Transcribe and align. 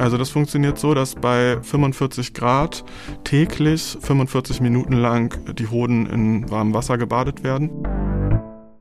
Also 0.00 0.16
das 0.16 0.30
funktioniert 0.30 0.78
so, 0.78 0.94
dass 0.94 1.14
bei 1.14 1.58
45 1.60 2.32
Grad 2.32 2.84
täglich 3.22 3.98
45 4.00 4.62
Minuten 4.62 4.94
lang 4.94 5.54
die 5.54 5.68
Hoden 5.68 6.06
in 6.06 6.50
warmem 6.50 6.72
Wasser 6.72 6.96
gebadet 6.96 7.44
werden. 7.44 7.70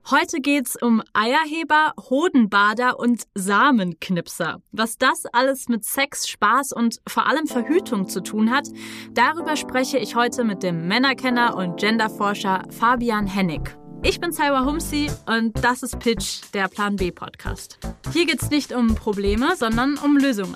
Heute 0.09 0.39
geht's 0.39 0.81
um 0.81 1.03
Eierheber, 1.11 1.91
Hodenbader 2.09 2.99
und 2.99 3.23
Samenknipser. 3.35 4.61
Was 4.71 4.97
das 4.97 5.25
alles 5.33 5.67
mit 5.67 5.83
Sex, 5.83 6.29
Spaß 6.29 6.71
und 6.71 7.02
vor 7.05 7.27
allem 7.27 7.47
Verhütung 7.47 8.07
zu 8.07 8.23
tun 8.23 8.49
hat, 8.49 8.70
darüber 9.13 9.57
spreche 9.57 9.97
ich 9.97 10.15
heute 10.15 10.45
mit 10.45 10.63
dem 10.63 10.88
Männerkenner 10.88 11.57
und 11.57 11.81
Genderforscher 11.81 12.63
Fabian 12.70 13.27
Hennig. 13.27 13.77
Ich 14.04 14.21
bin 14.21 14.31
Salwa 14.31 14.63
Humsi 14.63 15.11
und 15.25 15.51
das 15.65 15.83
ist 15.83 15.99
Pitch, 15.99 16.43
der 16.54 16.70
Plan 16.70 16.95
B 16.95 17.11
Podcast. 17.11 17.77
Hier 18.13 18.25
geht's 18.25 18.49
nicht 18.49 18.71
um 18.71 18.95
Probleme, 18.95 19.57
sondern 19.57 19.97
um 19.97 20.17
Lösungen. 20.17 20.55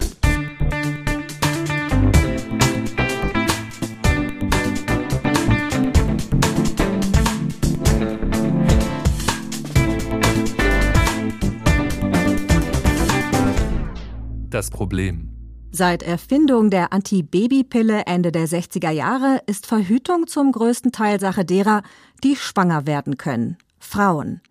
Das 14.53 14.69
Problem. 14.69 15.29
Seit 15.71 16.03
Erfindung 16.03 16.69
der 16.69 16.93
Anti-Baby-Pille 16.93 18.03
Ende 18.05 18.31
der 18.31 18.47
60er 18.47 18.91
Jahre 18.91 19.39
ist 19.47 19.65
Verhütung 19.65 20.27
zum 20.27 20.51
größten 20.51 20.91
Teil 20.91 21.19
Sache 21.19 21.43
derer, 21.43 21.81
die 22.23 22.35
schwanger 22.35 22.85
werden 22.85 23.17
können. 23.17 23.57
Frauen. 23.79 24.41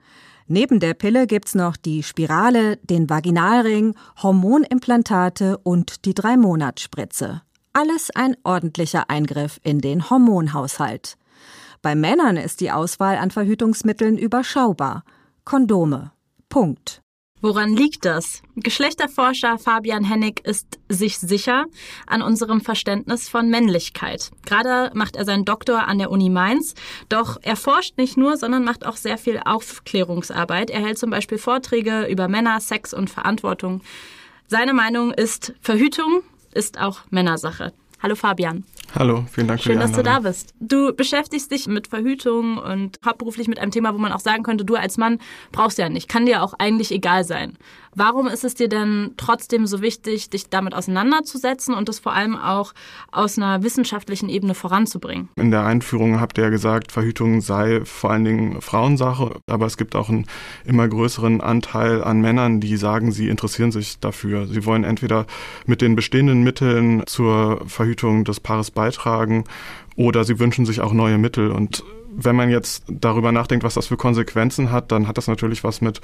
Neben 0.48 0.80
der 0.80 0.95
Pille 0.95 1.29
gibt's 1.29 1.55
noch 1.55 1.77
die 1.77 2.02
Spirale, 2.02 2.79
den 2.79 3.09
Vaginalring, 3.09 3.95
Hormonimplantate 4.20 5.59
und 5.59 6.05
die 6.05 6.15
Drei-Monats-Spritze. 6.15 7.43
Alles 7.73 8.10
ein 8.10 8.37
ordentlicher 8.43 9.09
Eingriff 9.09 9.60
in 9.63 9.79
den 9.79 10.10
Hormonhaushalt. 10.10 11.16
Bei 11.80 11.95
Männern 11.95 12.37
ist 12.37 12.60
die 12.60 12.73
Auswahl 12.73 13.19
an 13.19 13.30
Verhütungsmitteln 13.30 14.19
überschaubar. 14.19 15.04
Kondome. 15.45 16.10
Punkt. 16.48 17.02
Woran 17.45 17.74
liegt 17.74 18.04
das? 18.04 18.40
Geschlechterforscher 18.54 19.59
Fabian 19.59 20.04
Hennig 20.04 20.46
ist 20.46 20.79
sich 20.88 21.18
sicher 21.18 21.66
an 22.07 22.23
unserem 22.23 22.60
Verständnis 22.60 23.29
von 23.29 23.51
Männlichkeit. 23.51 24.30
Gerade 24.46 24.93
macht 24.95 25.16
er 25.16 25.24
seinen 25.24 25.45
Doktor 25.45 25.88
an 25.88 25.98
der 25.98 26.13
Uni 26.13 26.30
Mainz. 26.30 26.76
Doch 27.09 27.38
er 27.43 27.57
forscht 27.57 27.98
nicht 27.98 28.16
nur, 28.16 28.37
sondern 28.37 28.63
macht 28.63 28.87
auch 28.87 28.96
sehr 28.96 29.18
viel 29.18 29.40
Aufklärungsarbeit. 29.45 30.70
Er 30.70 30.82
hält 30.82 30.98
zum 30.98 31.10
Beispiel 31.10 31.37
Vorträge 31.37 32.07
über 32.07 32.29
Männer, 32.29 32.60
Sex 32.60 32.95
und 32.95 33.10
Verantwortung. 33.10 33.82
Seine 34.46 34.73
Meinung 34.73 35.13
ist, 35.13 35.52
Verhütung 35.60 36.23
ist 36.54 36.79
auch 36.79 37.01
Männersache. 37.10 37.73
Hallo 38.02 38.16
Fabian. 38.16 38.64
Hallo, 38.95 39.24
vielen 39.30 39.46
Dank 39.46 39.60
Schön, 39.60 39.74
für 39.74 39.78
die 39.78 39.82
dass 39.82 39.92
du 39.92 39.98
Einladung. 40.00 40.22
da 40.24 40.28
bist. 40.28 40.54
Du 40.60 40.92
beschäftigst 40.92 41.50
dich 41.50 41.66
mit 41.66 41.86
Verhütung 41.86 42.58
und 42.58 42.98
hauptberuflich 43.06 43.48
mit 43.48 43.58
einem 43.58 43.70
Thema, 43.70 43.95
wo 43.95 43.98
man 43.98 44.12
auch 44.12 44.20
sagen 44.20 44.42
könnte, 44.42 44.64
du 44.64 44.74
als 44.74 44.98
Mann 44.98 45.18
brauchst 45.52 45.78
ja 45.78 45.88
nicht, 45.88 46.08
kann 46.08 46.26
dir 46.26 46.42
auch 46.42 46.54
eigentlich 46.58 46.90
egal 46.90 47.24
sein. 47.24 47.56
Warum 47.95 48.26
ist 48.26 48.43
es 48.43 48.54
dir 48.54 48.68
denn 48.68 49.12
trotzdem 49.18 49.66
so 49.66 49.82
wichtig, 49.82 50.30
dich 50.30 50.48
damit 50.48 50.74
auseinanderzusetzen 50.74 51.74
und 51.74 51.90
das 51.90 51.98
vor 51.98 52.15
allem 52.15 52.37
auch 52.37 52.73
aus 53.10 53.37
einer 53.37 53.62
wissenschaftlichen 53.62 54.30
Ebene 54.30 54.54
voranzubringen? 54.54 55.29
In 55.37 55.51
der 55.51 55.66
Einführung 55.66 56.18
habt 56.18 56.38
ihr 56.38 56.45
ja 56.45 56.51
gesagt, 56.51 56.90
Verhütung 56.90 57.43
sei 57.43 57.82
vor 57.85 58.10
allen 58.10 58.24
Dingen 58.24 58.60
Frauensache, 58.63 59.37
aber 59.46 59.66
es 59.66 59.76
gibt 59.76 59.95
auch 59.95 60.09
einen 60.09 60.26
immer 60.65 60.88
größeren 60.88 61.43
Anteil 61.43 62.02
an 62.02 62.23
Männern, 62.23 62.60
die 62.60 62.79
sagen, 62.79 63.13
sie 63.13 63.29
interessieren 63.29 63.73
sich 63.73 63.98
dafür. 64.00 64.47
Sie 64.47 64.65
wollen 64.65 64.84
entweder 64.84 65.26
mit 65.66 65.82
den 65.82 65.94
bestehenden 65.94 66.43
Mitteln 66.43 67.03
zur 67.06 67.62
Verhütung 67.66 68.25
des 68.25 68.41
Paares 68.41 68.70
beitragen 68.70 69.44
oder 69.97 70.25
sie 70.25 70.38
wünschen 70.38 70.65
sich 70.65 70.81
auch 70.81 70.94
neue 70.94 71.19
Mittel 71.19 71.50
und 71.50 71.84
wenn 72.15 72.37
man 72.37 72.50
jetzt 72.50 72.84
darüber 72.88 73.32
nachdenkt, 73.32 73.64
was 73.64 73.75
das 73.75 73.86
für 73.86 73.97
Konsequenzen 73.97 74.70
hat, 74.70 74.92
dann 74.92 75.09
hat 75.09 75.19
das 75.19 75.28
natürlich 75.28 75.64
was 75.64 75.81
mit 75.81 76.00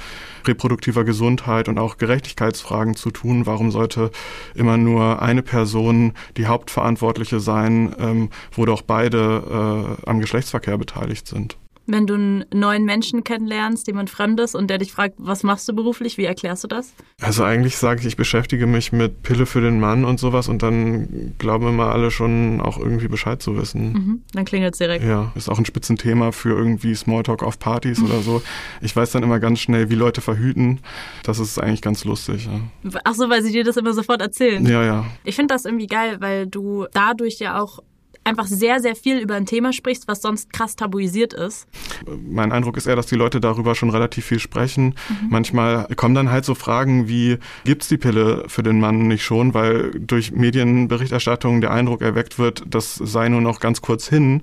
reproduktiver 0.47 1.05
Gesundheit 1.05 1.69
und 1.69 1.79
auch 1.79 1.99
Gerechtigkeitsfragen 1.99 2.97
zu 2.97 3.11
tun. 3.11 3.47
Warum 3.47 3.71
sollte 3.71 4.11
immer 4.55 4.77
nur 4.77 5.23
eine 5.23 5.43
Person 5.43 6.13
die 6.37 6.47
Hauptverantwortliche 6.47 7.41
sein, 7.41 7.95
ähm, 7.99 8.31
wo 8.53 8.65
doch 8.65 8.83
beide 8.83 9.99
äh, 10.05 10.09
am 10.09 10.21
Geschlechtsverkehr 10.21 10.79
beteiligt 10.79 11.27
sind? 11.27 11.57
Wenn 11.91 12.07
du 12.07 12.15
einen 12.15 12.45
neuen 12.53 12.85
Menschen 12.85 13.25
kennenlernst, 13.25 13.87
jemand 13.87 14.11
Fremdes 14.11 14.55
und 14.55 14.69
der 14.69 14.77
dich 14.77 14.93
fragt, 14.93 15.15
was 15.17 15.43
machst 15.43 15.67
du 15.69 15.73
beruflich, 15.75 16.19
wie 16.19 16.25
erklärst 16.27 16.63
du 16.65 16.69
das? 16.69 16.93
Also 17.23 17.45
eigentlich 17.45 17.79
sage 17.79 18.01
ich, 18.01 18.07
ich 18.07 18.17
beschäftige 18.17 18.67
mich 18.67 18.93
mit 18.93 19.23
Pille 19.23 19.47
für 19.47 19.63
den 19.63 19.81
Mann 19.81 20.05
und 20.05 20.21
sowas 20.21 20.49
und 20.49 20.63
dann 20.63 21.35
glauben 21.39 21.67
immer 21.67 21.91
alle 21.91 22.11
schon 22.11 22.61
auch 22.61 22.79
irgendwie 22.79 23.09
Bescheid 23.09 23.43
zu 23.43 23.57
wissen. 23.57 23.93
Mhm, 23.93 24.23
dann 24.35 24.45
klingelt 24.45 24.75
es 24.75 24.79
direkt. 24.79 25.03
Ja, 25.03 25.33
ist 25.35 25.49
auch 25.49 25.59
ein 25.59 25.65
Spitzenthema 25.65 26.31
für 26.33 26.51
irgendwie 26.51 26.95
Smalltalk 26.95 27.43
auf 27.43 27.59
Partys 27.59 28.03
oder 28.03 28.21
so. 28.21 28.43
Ich 28.83 28.95
weiß 28.95 29.13
dann 29.13 29.23
immer 29.23 29.41
ganz 29.41 29.59
schnell, 29.61 29.89
wie 29.89 29.95
Leute 29.95 30.21
verhüten. 30.21 30.81
Das 31.23 31.39
ist 31.39 31.59
eigentlich 31.59 31.83
ganz 31.83 32.05
lustig. 32.05 32.47
Ja, 32.47 32.91
Ach 33.05 33.15
so, 33.15 33.31
weil 33.31 33.43
sie 33.43 33.53
dir 33.53 33.65
das 33.65 33.79
immer 33.79 33.95
sofort 33.95 34.21
erzählen. 34.21 34.65
ja. 34.67 34.85
ja. 34.85 35.07
Ich 35.25 35.37
finde 35.37 35.55
das 35.55 35.65
irgendwie 35.65 35.87
geil, 35.87 36.19
weil 36.21 36.47
du 36.47 36.87
dadurch 36.93 37.39
ja 37.39 37.61
auch 37.61 37.81
einfach 38.29 38.47
sehr, 38.47 38.81
sehr 38.81 38.95
viel 38.95 39.19
über 39.19 39.35
ein 39.35 39.47
Thema 39.47 39.73
sprichst, 39.73 40.07
was 40.07 40.23
sonst 40.23 40.53
krass 40.53 40.77
tabuisiert 40.77 41.33
ist. 41.33 41.67
Mein 42.07 42.53
Eindruck 42.53 42.77
ist 42.77 42.87
eher, 42.87 42.97
dass 42.97 43.07
die 43.07 43.17
Leute 43.17 43.41
darüber 43.41 43.75
schon 43.75 43.91
relativ 43.91 44.27
viel 44.27 44.39
sprechen. 44.39 44.95
Manchmal 45.29 45.87
kommen 45.97 46.15
dann 46.15 46.31
halt 46.31 46.45
so 46.45 46.55
Fragen 46.55 47.09
wie, 47.09 47.39
gibt's 47.65 47.89
die 47.89 47.99
Pille 47.99 48.45
für 48.47 48.63
den 48.63 48.81
Mann 48.81 49.09
nicht 49.09 49.25
schon? 49.25 49.55
Weil 49.55 49.91
durch 49.93 50.33
Medienberichterstattung 50.33 51.61
der 51.61 51.73
Eindruck 51.73 52.03
erweckt 52.03 52.39
wird, 52.39 52.63
das 52.67 52.95
sei 52.95 53.29
nur 53.29 53.41
noch 53.41 53.61
ganz 53.61 53.81
kurz 53.81 54.09
hin. 54.09 54.43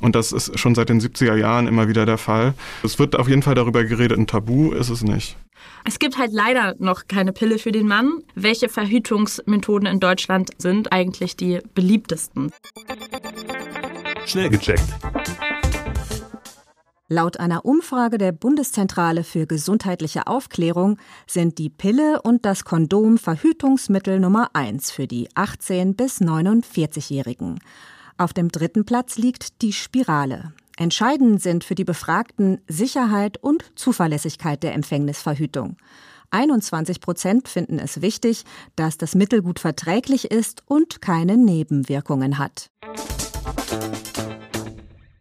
Und 0.00 0.14
das 0.14 0.32
ist 0.32 0.58
schon 0.58 0.74
seit 0.74 0.88
den 0.88 1.00
70er 1.00 1.34
Jahren 1.34 1.66
immer 1.66 1.88
wieder 1.88 2.06
der 2.06 2.18
Fall. 2.18 2.54
Es 2.82 2.98
wird 2.98 3.16
auf 3.16 3.28
jeden 3.28 3.42
Fall 3.42 3.54
darüber 3.54 3.84
geredet, 3.84 4.18
ein 4.18 4.26
Tabu 4.26 4.72
ist 4.72 4.90
es 4.90 5.02
nicht. 5.02 5.36
Es 5.84 5.98
gibt 5.98 6.18
halt 6.18 6.32
leider 6.32 6.74
noch 6.78 7.08
keine 7.08 7.32
Pille 7.32 7.58
für 7.58 7.72
den 7.72 7.86
Mann. 7.86 8.22
Welche 8.34 8.68
Verhütungsmethoden 8.68 9.86
in 9.88 10.00
Deutschland 10.00 10.50
sind 10.58 10.92
eigentlich 10.92 11.36
die 11.36 11.60
beliebtesten? 11.74 12.52
Schnell 14.28 14.50
gecheckt. 14.50 14.84
Laut 17.08 17.40
einer 17.40 17.64
Umfrage 17.64 18.18
der 18.18 18.32
Bundeszentrale 18.32 19.24
für 19.24 19.46
gesundheitliche 19.46 20.26
Aufklärung 20.26 20.98
sind 21.26 21.56
die 21.56 21.70
Pille 21.70 22.20
und 22.20 22.44
das 22.44 22.66
Kondom 22.66 23.16
Verhütungsmittel 23.16 24.20
Nummer 24.20 24.50
eins 24.52 24.90
für 24.90 25.06
die 25.06 25.30
18- 25.30 25.96
bis 25.96 26.20
49-Jährigen. 26.20 27.58
Auf 28.18 28.34
dem 28.34 28.50
dritten 28.50 28.84
Platz 28.84 29.16
liegt 29.16 29.62
die 29.62 29.72
Spirale. 29.72 30.52
Entscheidend 30.76 31.40
sind 31.40 31.64
für 31.64 31.74
die 31.74 31.84
Befragten 31.84 32.60
Sicherheit 32.68 33.42
und 33.42 33.64
Zuverlässigkeit 33.76 34.62
der 34.62 34.74
Empfängnisverhütung. 34.74 35.78
21 36.30 37.00
Prozent 37.00 37.48
finden 37.48 37.78
es 37.78 38.02
wichtig, 38.02 38.44
dass 38.76 38.98
das 38.98 39.14
Mittel 39.14 39.40
gut 39.40 39.58
verträglich 39.58 40.30
ist 40.30 40.62
und 40.66 41.00
keine 41.00 41.38
Nebenwirkungen 41.38 42.36
hat. 42.36 42.70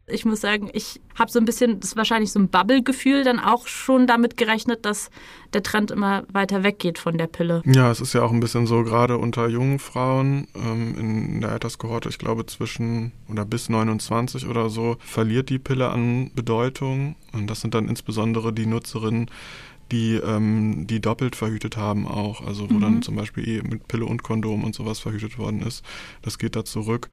Ich 0.09 0.23
muss 0.23 0.39
sagen, 0.39 0.69
ich 0.71 1.01
habe 1.19 1.29
so 1.29 1.37
ein 1.37 1.43
bisschen, 1.43 1.81
das 1.81 1.89
ist 1.89 1.97
wahrscheinlich 1.97 2.31
so 2.31 2.39
ein 2.39 2.47
Bubble-Gefühl, 2.47 3.25
dann 3.25 3.41
auch 3.41 3.67
schon 3.67 4.07
damit 4.07 4.37
gerechnet, 4.37 4.85
dass 4.85 5.09
der 5.51 5.63
Trend 5.63 5.91
immer 5.91 6.23
weiter 6.31 6.63
weggeht 6.63 6.97
von 6.97 7.17
der 7.17 7.27
Pille. 7.27 7.61
Ja, 7.65 7.91
es 7.91 7.99
ist 7.99 8.13
ja 8.13 8.23
auch 8.23 8.31
ein 8.31 8.39
bisschen 8.39 8.67
so, 8.67 8.83
gerade 8.83 9.17
unter 9.17 9.49
jungen 9.49 9.79
Frauen 9.79 10.47
ähm, 10.55 10.95
in 10.97 11.41
der 11.41 11.51
Alterskohorte, 11.51 12.07
ich 12.07 12.19
glaube 12.19 12.45
zwischen 12.45 13.11
oder 13.29 13.43
bis 13.43 13.67
29 13.67 14.47
oder 14.47 14.69
so, 14.69 14.95
verliert 14.99 15.49
die 15.49 15.59
Pille 15.59 15.89
an 15.89 16.31
Bedeutung. 16.33 17.17
Und 17.33 17.49
das 17.49 17.59
sind 17.59 17.73
dann 17.73 17.89
insbesondere 17.89 18.53
die 18.53 18.65
Nutzerinnen, 18.65 19.29
die, 19.91 20.15
ähm, 20.15 20.87
die 20.87 21.01
doppelt 21.01 21.35
verhütet 21.35 21.75
haben 21.75 22.07
auch. 22.07 22.45
Also 22.47 22.69
wo 22.69 22.79
dann 22.79 23.01
zum 23.01 23.17
Beispiel 23.17 23.45
eh 23.45 23.61
mit 23.61 23.89
Pille 23.89 24.05
und 24.05 24.23
Kondom 24.23 24.63
und 24.63 24.73
sowas 24.73 24.99
verhütet 24.99 25.37
worden 25.37 25.61
ist. 25.61 25.83
Das 26.21 26.37
geht 26.37 26.55
da 26.55 26.63
zurück. 26.63 27.09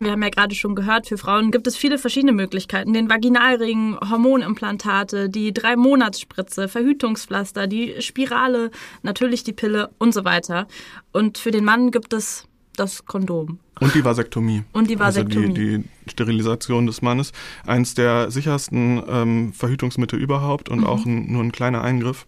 Wir 0.00 0.12
haben 0.12 0.22
ja 0.22 0.30
gerade 0.30 0.54
schon 0.54 0.74
gehört, 0.74 1.06
für 1.06 1.18
Frauen 1.18 1.50
gibt 1.50 1.66
es 1.66 1.76
viele 1.76 1.98
verschiedene 1.98 2.32
Möglichkeiten. 2.32 2.94
Den 2.94 3.10
Vaginalring, 3.10 3.98
Hormonimplantate, 4.00 5.28
die 5.28 5.52
Drei-Monats-Spritze, 5.52 6.68
Verhütungspflaster, 6.68 7.66
die 7.66 8.00
Spirale, 8.00 8.70
natürlich 9.02 9.44
die 9.44 9.52
Pille 9.52 9.90
und 9.98 10.14
so 10.14 10.24
weiter. 10.24 10.66
Und 11.12 11.36
für 11.36 11.50
den 11.50 11.64
Mann 11.64 11.90
gibt 11.90 12.14
es 12.14 12.48
das 12.76 13.04
Kondom. 13.04 13.58
Und 13.80 13.94
die 13.94 14.04
Vasektomie. 14.04 14.62
Und 14.72 14.90
die 14.90 14.98
Vasektomie. 14.98 15.46
Also 15.46 15.54
die, 15.54 15.78
die 15.78 16.10
Sterilisation 16.10 16.86
des 16.86 17.02
Mannes. 17.02 17.32
Eins 17.66 17.94
der 17.94 18.30
sichersten 18.30 19.02
ähm, 19.08 19.52
Verhütungsmittel 19.52 20.18
überhaupt 20.18 20.70
Mhm. 20.70 20.78
und 20.78 20.86
auch 20.86 21.04
ein, 21.04 21.32
nur 21.32 21.42
ein 21.42 21.52
kleiner 21.52 21.82
Eingriff. 21.82 22.26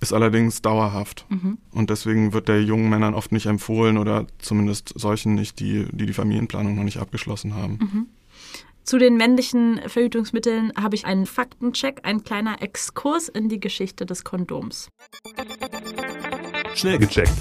Ist 0.00 0.12
allerdings 0.12 0.62
dauerhaft. 0.62 1.26
Mhm. 1.28 1.58
Und 1.72 1.90
deswegen 1.90 2.32
wird 2.32 2.48
der 2.48 2.62
jungen 2.62 2.88
Männern 2.88 3.14
oft 3.14 3.30
nicht 3.32 3.46
empfohlen 3.46 3.98
oder 3.98 4.26
zumindest 4.38 4.92
solchen 4.98 5.34
nicht, 5.34 5.60
die 5.60 5.86
die, 5.92 6.06
die 6.06 6.12
Familienplanung 6.12 6.74
noch 6.74 6.84
nicht 6.84 6.98
abgeschlossen 6.98 7.54
haben. 7.54 7.78
Mhm. 7.80 8.06
Zu 8.82 8.98
den 8.98 9.16
männlichen 9.16 9.80
Verhütungsmitteln 9.86 10.72
habe 10.80 10.96
ich 10.96 11.04
einen 11.04 11.26
Faktencheck, 11.26 12.00
ein 12.02 12.24
kleiner 12.24 12.62
Exkurs 12.62 13.28
in 13.28 13.48
die 13.48 13.60
Geschichte 13.60 14.06
des 14.06 14.24
Kondoms. 14.24 14.88
Schnell 16.74 16.98
gecheckt. 16.98 17.32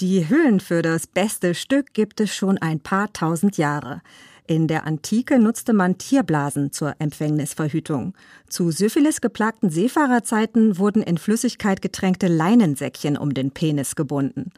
Die 0.00 0.28
Hüllen 0.28 0.58
für 0.58 0.82
das 0.82 1.06
beste 1.06 1.54
Stück 1.54 1.94
gibt 1.94 2.18
es 2.20 2.34
schon 2.34 2.58
ein 2.58 2.80
paar 2.80 3.12
tausend 3.12 3.58
Jahre. 3.58 4.02
In 4.44 4.66
der 4.66 4.86
Antike 4.86 5.38
nutzte 5.38 5.72
man 5.72 5.98
Tierblasen 5.98 6.72
zur 6.72 6.96
Empfängnisverhütung. 6.98 8.12
Zu 8.48 8.72
Syphilis 8.72 9.20
geplagten 9.20 9.70
Seefahrerzeiten 9.70 10.78
wurden 10.78 11.00
in 11.00 11.16
Flüssigkeit 11.16 11.80
getränkte 11.80 12.26
Leinensäckchen 12.26 13.16
um 13.16 13.34
den 13.34 13.52
Penis 13.52 13.94
gebunden. 13.94 14.50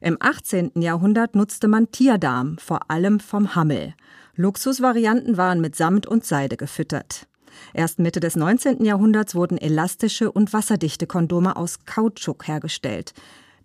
Im 0.00 0.16
18. 0.20 0.70
Jahrhundert 0.76 1.34
nutzte 1.34 1.68
man 1.68 1.92
Tierdarm, 1.92 2.56
vor 2.56 2.90
allem 2.90 3.20
vom 3.20 3.54
Hammel. 3.54 3.92
Luxusvarianten 4.36 5.36
waren 5.36 5.60
mit 5.60 5.76
Samt 5.76 6.06
und 6.06 6.24
Seide 6.24 6.56
gefüttert. 6.56 7.26
Erst 7.74 7.98
Mitte 7.98 8.20
des 8.20 8.36
19. 8.36 8.82
Jahrhunderts 8.86 9.34
wurden 9.34 9.58
elastische 9.58 10.32
und 10.32 10.54
wasserdichte 10.54 11.06
Kondome 11.06 11.56
aus 11.56 11.84
Kautschuk 11.84 12.48
hergestellt. 12.48 13.12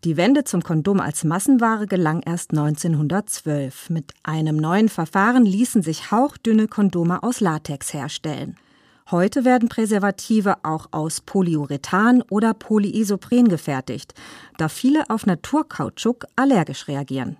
Die 0.04 0.18
Wende 0.18 0.44
zum 0.44 0.64
Kondom 0.64 1.00
als 1.00 1.24
Massenware 1.24 1.88
gelang 1.88 2.24
erst 2.24 2.52
1912. 2.52 3.90
Mit 3.90 4.12
einem 4.24 4.58
neuen 4.58 4.90
Verfahren 4.90 5.46
ließen 5.46 5.82
sich 5.82 6.12
hauchdünne 6.12 6.68
Kondome 6.68 7.24
aus 7.24 7.40
Latex 7.40 7.94
herstellen. 7.94 8.58
Heute 9.12 9.46
werden 9.46 9.70
Präservative 9.70 10.58
auch 10.64 10.88
aus 10.92 11.22
Polyurethan 11.22 12.22
oder 12.24 12.54
Polyisopren 12.54 13.48
gefertigt, 13.48 14.14
da 14.58 14.68
viele 14.68 15.10
auf 15.10 15.26
Naturkautschuk 15.26 16.26
allergisch 16.36 16.90
reagieren. 16.90 17.38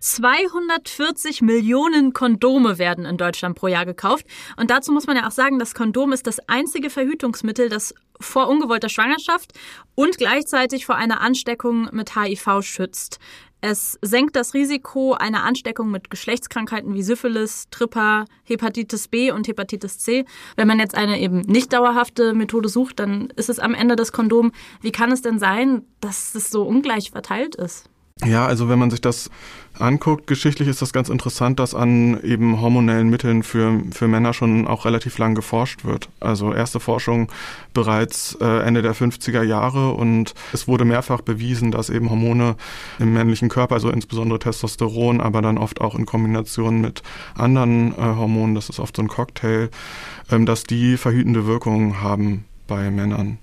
240 0.00 1.42
Millionen 1.42 2.12
Kondome 2.12 2.78
werden 2.78 3.04
in 3.04 3.16
Deutschland 3.16 3.56
pro 3.56 3.68
Jahr 3.68 3.86
gekauft. 3.86 4.26
Und 4.56 4.70
dazu 4.70 4.92
muss 4.92 5.06
man 5.06 5.16
ja 5.16 5.26
auch 5.26 5.32
sagen, 5.32 5.58
das 5.58 5.74
Kondom 5.74 6.12
ist 6.12 6.26
das 6.26 6.40
einzige 6.48 6.90
Verhütungsmittel, 6.90 7.68
das 7.68 7.94
vor 8.18 8.48
ungewollter 8.48 8.88
Schwangerschaft 8.88 9.52
und 9.94 10.18
gleichzeitig 10.18 10.86
vor 10.86 10.96
einer 10.96 11.20
Ansteckung 11.20 11.88
mit 11.92 12.16
HIV 12.16 12.62
schützt. 12.62 13.18
Es 13.62 13.98
senkt 14.00 14.36
das 14.36 14.54
Risiko 14.54 15.12
einer 15.12 15.44
Ansteckung 15.44 15.90
mit 15.90 16.08
Geschlechtskrankheiten 16.08 16.94
wie 16.94 17.02
Syphilis, 17.02 17.66
Tripper, 17.70 18.24
Hepatitis 18.44 19.08
B 19.08 19.30
und 19.32 19.48
Hepatitis 19.48 19.98
C. 19.98 20.24
Wenn 20.56 20.66
man 20.66 20.78
jetzt 20.78 20.94
eine 20.94 21.20
eben 21.20 21.40
nicht 21.40 21.74
dauerhafte 21.74 22.32
Methode 22.32 22.70
sucht, 22.70 23.00
dann 23.00 23.28
ist 23.36 23.50
es 23.50 23.58
am 23.58 23.74
Ende 23.74 23.96
das 23.96 24.12
Kondom. 24.12 24.52
Wie 24.80 24.92
kann 24.92 25.12
es 25.12 25.20
denn 25.20 25.38
sein, 25.38 25.84
dass 26.00 26.34
es 26.34 26.50
so 26.50 26.62
ungleich 26.62 27.10
verteilt 27.10 27.54
ist? 27.54 27.89
Ja, 28.24 28.46
also 28.46 28.68
wenn 28.68 28.78
man 28.78 28.90
sich 28.90 29.00
das 29.00 29.30
anguckt, 29.78 30.26
geschichtlich 30.26 30.68
ist 30.68 30.82
das 30.82 30.92
ganz 30.92 31.08
interessant, 31.08 31.58
dass 31.58 31.74
an 31.74 32.20
eben 32.22 32.60
hormonellen 32.60 33.08
Mitteln 33.08 33.42
für, 33.42 33.80
für 33.92 34.08
Männer 34.08 34.34
schon 34.34 34.66
auch 34.66 34.84
relativ 34.84 35.16
lang 35.16 35.34
geforscht 35.34 35.84
wird. 35.84 36.10
Also 36.20 36.52
erste 36.52 36.80
Forschung 36.80 37.28
bereits 37.72 38.36
äh, 38.40 38.62
Ende 38.62 38.82
der 38.82 38.94
50er 38.94 39.42
Jahre 39.42 39.92
und 39.92 40.34
es 40.52 40.68
wurde 40.68 40.84
mehrfach 40.84 41.22
bewiesen, 41.22 41.70
dass 41.70 41.88
eben 41.88 42.10
Hormone 42.10 42.56
im 42.98 43.14
männlichen 43.14 43.48
Körper, 43.48 43.76
also 43.76 43.90
insbesondere 43.90 44.38
Testosteron, 44.38 45.20
aber 45.20 45.40
dann 45.40 45.56
oft 45.56 45.80
auch 45.80 45.94
in 45.94 46.04
Kombination 46.04 46.80
mit 46.82 47.02
anderen 47.34 47.92
äh, 47.92 48.02
Hormonen, 48.02 48.54
das 48.54 48.68
ist 48.68 48.80
oft 48.80 48.96
so 48.96 49.02
ein 49.02 49.08
Cocktail, 49.08 49.70
ähm, 50.30 50.44
dass 50.44 50.64
die 50.64 50.98
verhütende 50.98 51.46
Wirkung 51.46 52.02
haben 52.02 52.44
bei 52.66 52.90
Männern. 52.90 53.38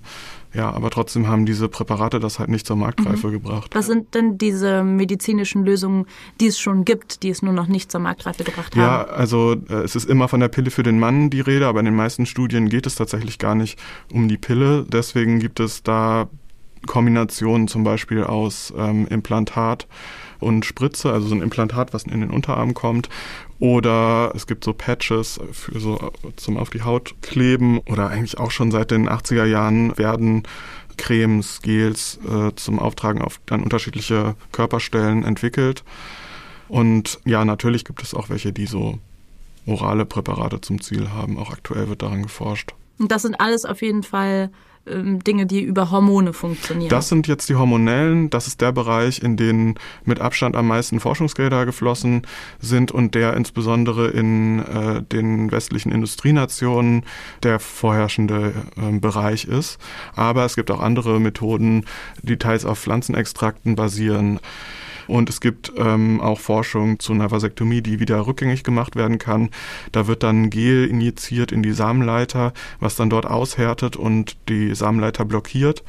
Ja, 0.54 0.70
aber 0.70 0.90
trotzdem 0.90 1.28
haben 1.28 1.46
diese 1.46 1.68
Präparate 1.68 2.20
das 2.20 2.38
halt 2.38 2.48
nicht 2.48 2.66
zur 2.66 2.76
Marktreife 2.76 3.28
mhm. 3.28 3.32
gebracht. 3.32 3.74
Was 3.74 3.86
sind 3.86 4.14
denn 4.14 4.38
diese 4.38 4.82
medizinischen 4.82 5.64
Lösungen, 5.64 6.06
die 6.40 6.46
es 6.46 6.58
schon 6.58 6.84
gibt, 6.84 7.22
die 7.22 7.28
es 7.28 7.42
nur 7.42 7.52
noch 7.52 7.66
nicht 7.66 7.92
zur 7.92 8.00
Marktreife 8.00 8.44
gebracht 8.44 8.74
haben? 8.74 8.82
Ja, 8.82 9.04
also 9.04 9.56
äh, 9.68 9.74
es 9.74 9.94
ist 9.94 10.08
immer 10.08 10.28
von 10.28 10.40
der 10.40 10.48
Pille 10.48 10.70
für 10.70 10.82
den 10.82 10.98
Mann 10.98 11.30
die 11.30 11.40
Rede, 11.40 11.66
aber 11.66 11.80
in 11.80 11.86
den 11.86 11.96
meisten 11.96 12.26
Studien 12.26 12.68
geht 12.68 12.86
es 12.86 12.94
tatsächlich 12.94 13.38
gar 13.38 13.54
nicht 13.54 13.78
um 14.12 14.28
die 14.28 14.38
Pille. 14.38 14.86
Deswegen 14.88 15.38
gibt 15.38 15.60
es 15.60 15.82
da 15.82 16.28
Kombinationen 16.86 17.68
zum 17.68 17.84
Beispiel 17.84 18.24
aus 18.24 18.72
ähm, 18.76 19.06
Implantat 19.08 19.86
und 20.40 20.64
Spritze, 20.64 21.12
also 21.12 21.28
so 21.28 21.34
ein 21.34 21.42
Implantat, 21.42 21.92
was 21.92 22.04
in 22.04 22.20
den 22.20 22.30
Unterarm 22.30 22.74
kommt. 22.74 23.08
Oder 23.58 24.32
es 24.36 24.46
gibt 24.46 24.62
so 24.62 24.72
Patches 24.72 25.40
für 25.52 25.80
so 25.80 26.12
zum 26.36 26.56
auf 26.56 26.70
die 26.70 26.82
Haut 26.82 27.16
kleben. 27.22 27.78
Oder 27.80 28.08
eigentlich 28.08 28.38
auch 28.38 28.50
schon 28.50 28.70
seit 28.70 28.90
den 28.90 29.08
80er 29.08 29.44
Jahren 29.44 29.98
werden 29.98 30.44
Cremes, 30.96 31.60
Gels 31.62 32.18
äh, 32.28 32.54
zum 32.54 32.78
Auftragen 32.78 33.22
auf 33.22 33.40
dann 33.46 33.62
unterschiedliche 33.62 34.36
Körperstellen 34.52 35.24
entwickelt. 35.24 35.84
Und 36.68 37.18
ja, 37.24 37.44
natürlich 37.44 37.84
gibt 37.84 38.02
es 38.02 38.14
auch 38.14 38.28
welche, 38.28 38.52
die 38.52 38.66
so 38.66 38.98
orale 39.66 40.04
Präparate 40.04 40.60
zum 40.60 40.80
Ziel 40.80 41.10
haben. 41.10 41.38
Auch 41.38 41.50
aktuell 41.50 41.88
wird 41.88 42.02
daran 42.02 42.22
geforscht. 42.22 42.74
Und 42.98 43.10
das 43.10 43.22
sind 43.22 43.40
alles 43.40 43.64
auf 43.64 43.80
jeden 43.80 44.02
Fall 44.02 44.50
Dinge, 44.86 45.46
die 45.46 45.62
über 45.62 45.90
Hormone 45.90 46.32
funktionieren. 46.32 46.88
Das 46.88 47.08
sind 47.08 47.26
jetzt 47.26 47.48
die 47.48 47.56
hormonellen. 47.56 48.30
Das 48.30 48.46
ist 48.46 48.60
der 48.60 48.72
Bereich, 48.72 49.22
in 49.22 49.36
den 49.36 49.74
mit 50.04 50.20
Abstand 50.20 50.56
am 50.56 50.66
meisten 50.66 51.00
Forschungsgelder 51.00 51.66
geflossen 51.66 52.22
sind 52.60 52.90
und 52.90 53.14
der 53.14 53.34
insbesondere 53.34 54.08
in 54.08 54.60
äh, 54.60 55.02
den 55.02 55.50
westlichen 55.50 55.92
Industrienationen 55.92 57.04
der 57.42 57.60
vorherrschende 57.60 58.54
äh, 58.76 58.98
Bereich 58.98 59.44
ist. 59.44 59.78
Aber 60.14 60.44
es 60.44 60.56
gibt 60.56 60.70
auch 60.70 60.80
andere 60.80 61.20
Methoden, 61.20 61.84
die 62.22 62.36
teils 62.36 62.64
auf 62.64 62.78
Pflanzenextrakten 62.78 63.76
basieren. 63.76 64.40
Und 65.08 65.28
es 65.28 65.40
gibt 65.40 65.72
ähm, 65.76 66.20
auch 66.20 66.38
Forschung 66.38 67.00
zu 67.00 67.12
einer 67.12 67.30
Vasektomie, 67.30 67.82
die 67.82 67.98
wieder 67.98 68.26
rückgängig 68.26 68.62
gemacht 68.62 68.94
werden 68.94 69.18
kann. 69.18 69.50
Da 69.90 70.06
wird 70.06 70.22
dann 70.22 70.50
Gel 70.50 70.86
injiziert 70.86 71.50
in 71.50 71.62
die 71.62 71.72
Samenleiter, 71.72 72.52
was 72.78 72.94
dann 72.94 73.10
dort 73.10 73.26
aushärtet 73.26 73.96
und 73.96 74.36
die 74.48 74.74
Samenleiter 74.74 75.24
blockiert 75.24 75.82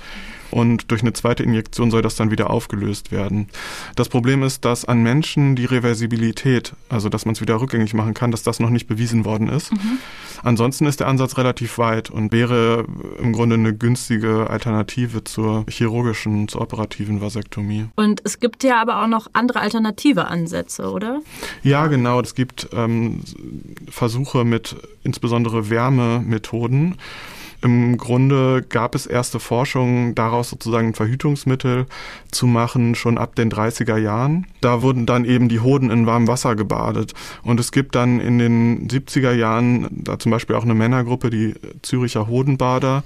und 0.52 0.92
durch 0.92 1.02
eine 1.02 1.14
zweite 1.14 1.44
Injektion 1.44 1.92
soll 1.92 2.02
das 2.02 2.16
dann 2.16 2.32
wieder 2.32 2.50
aufgelöst 2.50 3.12
werden. 3.12 3.48
Das 3.96 4.10
Problem 4.10 4.44
ist, 4.44 4.66
dass 4.66 4.86
an 4.86 5.04
Menschen 5.04 5.56
die 5.56 5.66
Reversibilität, 5.66 6.74
also 6.90 7.10
dass 7.10 7.26
man 7.26 7.34
es 7.34 7.42
wieder 7.42 7.60
rückgängig 7.60 7.94
machen 7.94 8.14
kann, 8.14 8.32
dass 8.32 8.44
das 8.44 8.60
noch 8.60 8.70
nicht 8.70 8.88
bewiesen 8.88 9.26
worden 9.26 9.48
ist. 9.50 9.72
Mhm. 9.72 10.00
Ansonsten 10.44 10.86
ist 10.86 11.00
der 11.00 11.08
Ansatz 11.08 11.38
relativ 11.38 11.78
weit 11.78 12.10
und 12.10 12.32
wäre 12.32 12.86
im 13.20 13.34
Grunde 13.34 13.56
eine 13.56 13.76
günstige 13.76 14.50
Alternative 14.50 15.24
zur 15.24 15.66
chirurgischen, 15.70 16.48
zur 16.48 16.62
operativen 16.62 17.22
Vasektomie. 17.22 17.88
Und 17.96 18.22
es 18.24 18.40
gibt 18.40 18.64
ja 18.64 18.82
aber 18.82 19.04
auch 19.04 19.08
noch 19.08 19.28
andere 19.34 19.60
alternative 19.60 20.28
Ansätze, 20.28 20.92
oder? 20.92 21.22
Ja, 21.64 21.88
genau. 21.88 22.22
Es 22.22 22.36
gibt 22.36 22.70
ähm, 22.74 23.22
Versuche 23.90 24.46
mit 24.46 24.76
insbesondere 25.04 25.70
Wärmemethoden. 25.70 26.96
Im 27.62 27.98
Grunde 27.98 28.62
gab 28.68 28.96
es 28.96 29.06
erste 29.06 29.40
Forschungen 29.40 30.16
daraus 30.16 30.50
sozusagen 30.50 30.88
ein 30.88 30.94
Verhütungsmittel 30.94 31.88
zu 32.32 32.48
machen, 32.48 32.96
schon 32.96 33.18
ab 33.18 33.36
den 33.36 33.52
30er 33.52 33.98
Jahren. 33.98 34.48
Da 34.62 34.82
wurden 34.82 35.06
dann 35.06 35.26
eben 35.26 35.50
die 35.50 35.60
Hoden 35.60 35.90
in 35.90 36.06
warmem 36.06 36.28
Wasser 36.30 36.56
gebadet. 36.56 37.14
Und 37.44 37.60
es 37.60 37.72
gibt 37.72 37.96
dann 37.96 38.22
in 38.22 38.40
den 38.40 38.88
70er 38.88 39.34
Jahren 39.34 39.88
da 39.92 40.18
zum 40.20 40.32
Beispiel 40.32 40.56
auch 40.56 40.64
eine 40.64 40.74
Männergruppe, 40.74 41.30
die 41.30 41.56
Züricher 41.82 42.28
Hodenbader, 42.28 43.04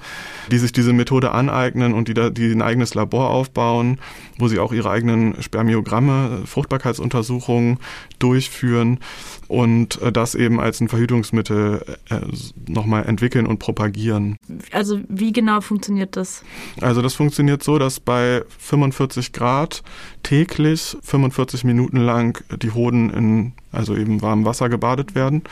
die 0.51 0.57
sich 0.60 0.72
diese 0.72 0.93
Methode 0.93 1.31
aneignen 1.31 1.93
und 1.93 2.07
die, 2.07 2.13
da, 2.13 2.29
die 2.29 2.51
ein 2.51 2.62
eigenes 2.62 2.93
Labor 2.93 3.31
aufbauen, 3.31 4.00
wo 4.38 4.48
sie 4.48 4.60
auch 4.60 4.74
ihre 4.74 4.91
eigenen 4.91 5.41
Spermiogramme, 5.41 6.43
Fruchtbarkeitsuntersuchungen 6.45 7.79
durchführen 8.19 9.00
und 9.48 10.01
äh, 10.01 10.12
das 10.12 10.36
eben 10.36 10.60
als 10.60 10.81
ein 10.81 10.89
Verhütungsmittel 10.89 11.83
äh, 12.10 12.19
nochmal 12.67 13.05
entwickeln 13.05 13.45
und 13.45 13.60
propagieren. 13.60 14.38
Also 14.71 15.00
wie 15.07 15.31
genau 15.31 15.62
funktioniert 15.62 16.15
das? 16.17 16.43
Also 16.81 17.01
das 17.01 17.13
funktioniert 17.13 17.63
so, 17.63 17.77
dass 17.77 18.00
bei 18.00 18.43
45 18.59 19.31
Grad 19.31 19.83
täglich 20.23 20.97
45 21.01 21.63
Minuten 21.63 21.97
lang 21.97 22.43
die 22.62 22.71
Hoden 22.71 23.09
in 23.09 23.53
also 23.73 23.95
eben 23.95 24.21
warmem 24.21 24.45
Wasser 24.45 24.69
gebadet 24.69 25.15
werden. 25.15 25.43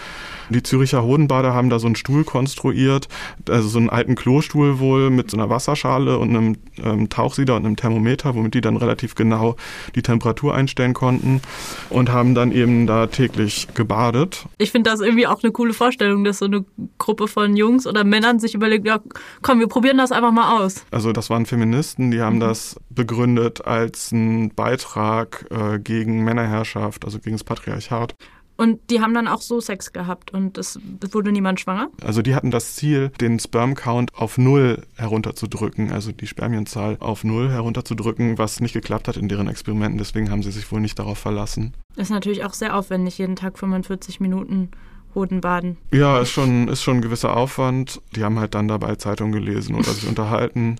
Die 0.49 0.61
Züricher 0.61 1.03
Hodenbader 1.03 1.53
haben 1.53 1.69
da 1.69 1.79
so 1.79 1.87
einen 1.87 1.95
Stuhl 1.95 2.23
konstruiert, 2.23 3.07
also 3.49 3.67
so 3.67 3.79
einen 3.79 3.89
alten 3.89 4.15
Klostuhl 4.15 4.79
wohl 4.79 5.09
mit 5.09 5.31
so 5.31 5.37
einer 5.37 5.49
Wasserschale 5.49 6.17
und 6.19 6.29
einem 6.29 6.57
ähm, 6.83 7.09
Tauchsieder 7.09 7.55
und 7.55 7.65
einem 7.65 7.75
Thermometer, 7.75 8.35
womit 8.35 8.53
die 8.53 8.61
dann 8.61 8.77
relativ 8.77 9.15
genau 9.15 9.55
die 9.95 10.03
Temperatur 10.03 10.53
einstellen 10.53 10.93
konnten 10.93 11.41
und 11.89 12.11
haben 12.11 12.35
dann 12.35 12.51
eben 12.51 12.85
da 12.85 13.07
täglich 13.07 13.67
gebadet. 13.73 14.45
Ich 14.59 14.71
finde 14.71 14.91
das 14.91 15.01
irgendwie 15.01 15.25
auch 15.25 15.41
eine 15.41 15.51
coole 15.51 15.73
Vorstellung, 15.73 16.23
dass 16.23 16.39
so 16.39 16.45
eine 16.45 16.63
Gruppe 16.99 17.27
von 17.27 17.55
Jungs 17.55 17.87
oder 17.87 18.03
Männern 18.03 18.39
sich 18.39 18.53
überlegt, 18.53 18.80
ja, 18.83 18.99
komm, 19.41 19.59
wir 19.59 19.67
probieren 19.67 19.97
das 19.97 20.11
einfach 20.11 20.31
mal 20.31 20.59
aus. 20.59 20.85
Also 20.91 21.11
das 21.11 21.29
waren 21.29 21.45
Feministen, 21.45 22.11
die 22.11 22.21
haben 22.21 22.35
mhm. 22.35 22.41
das 22.41 22.79
begründet 22.89 23.65
als 23.65 24.11
ein 24.11 24.53
Beitrag 24.53 25.45
äh, 25.49 25.79
gegen 25.79 26.23
Männerherrschaft, 26.23 27.05
also 27.05 27.19
gegen 27.19 27.35
das 27.35 27.43
Patriarchat. 27.43 28.15
Und 28.61 28.91
die 28.91 29.01
haben 29.01 29.15
dann 29.15 29.27
auch 29.27 29.41
so 29.41 29.59
Sex 29.59 29.91
gehabt 29.91 30.31
und 30.31 30.59
es 30.59 30.79
wurde 31.11 31.31
niemand 31.31 31.59
schwanger? 31.59 31.89
Also 32.03 32.21
die 32.21 32.35
hatten 32.35 32.51
das 32.51 32.75
Ziel, 32.75 33.09
den 33.19 33.39
Sperm 33.39 33.73
Count 33.73 34.13
auf 34.13 34.37
null 34.37 34.83
herunterzudrücken, 34.97 35.91
also 35.91 36.11
die 36.11 36.27
Spermienzahl 36.27 36.97
auf 36.99 37.23
null 37.23 37.49
herunterzudrücken, 37.49 38.37
was 38.37 38.59
nicht 38.59 38.73
geklappt 38.73 39.07
hat 39.07 39.17
in 39.17 39.29
deren 39.29 39.47
Experimenten. 39.47 39.97
Deswegen 39.97 40.29
haben 40.29 40.43
sie 40.43 40.51
sich 40.51 40.71
wohl 40.71 40.79
nicht 40.79 40.99
darauf 40.99 41.17
verlassen. 41.17 41.73
Das 41.95 42.09
ist 42.09 42.11
natürlich 42.11 42.45
auch 42.45 42.53
sehr 42.53 42.75
aufwendig, 42.75 43.17
jeden 43.17 43.35
Tag 43.35 43.57
45 43.57 44.19
Minuten 44.19 44.69
Hodenbaden. 45.15 45.77
Ja, 45.91 46.19
ist 46.19 46.31
schon, 46.31 46.67
ist 46.67 46.83
schon 46.83 46.97
ein 46.97 47.01
gewisser 47.01 47.35
Aufwand. 47.35 48.01
Die 48.15 48.23
haben 48.23 48.39
halt 48.39 48.55
dann 48.55 48.67
dabei 48.67 48.95
Zeitung 48.95 49.31
gelesen 49.31 49.75
oder 49.75 49.91
sich 49.91 50.07
unterhalten. 50.09 50.77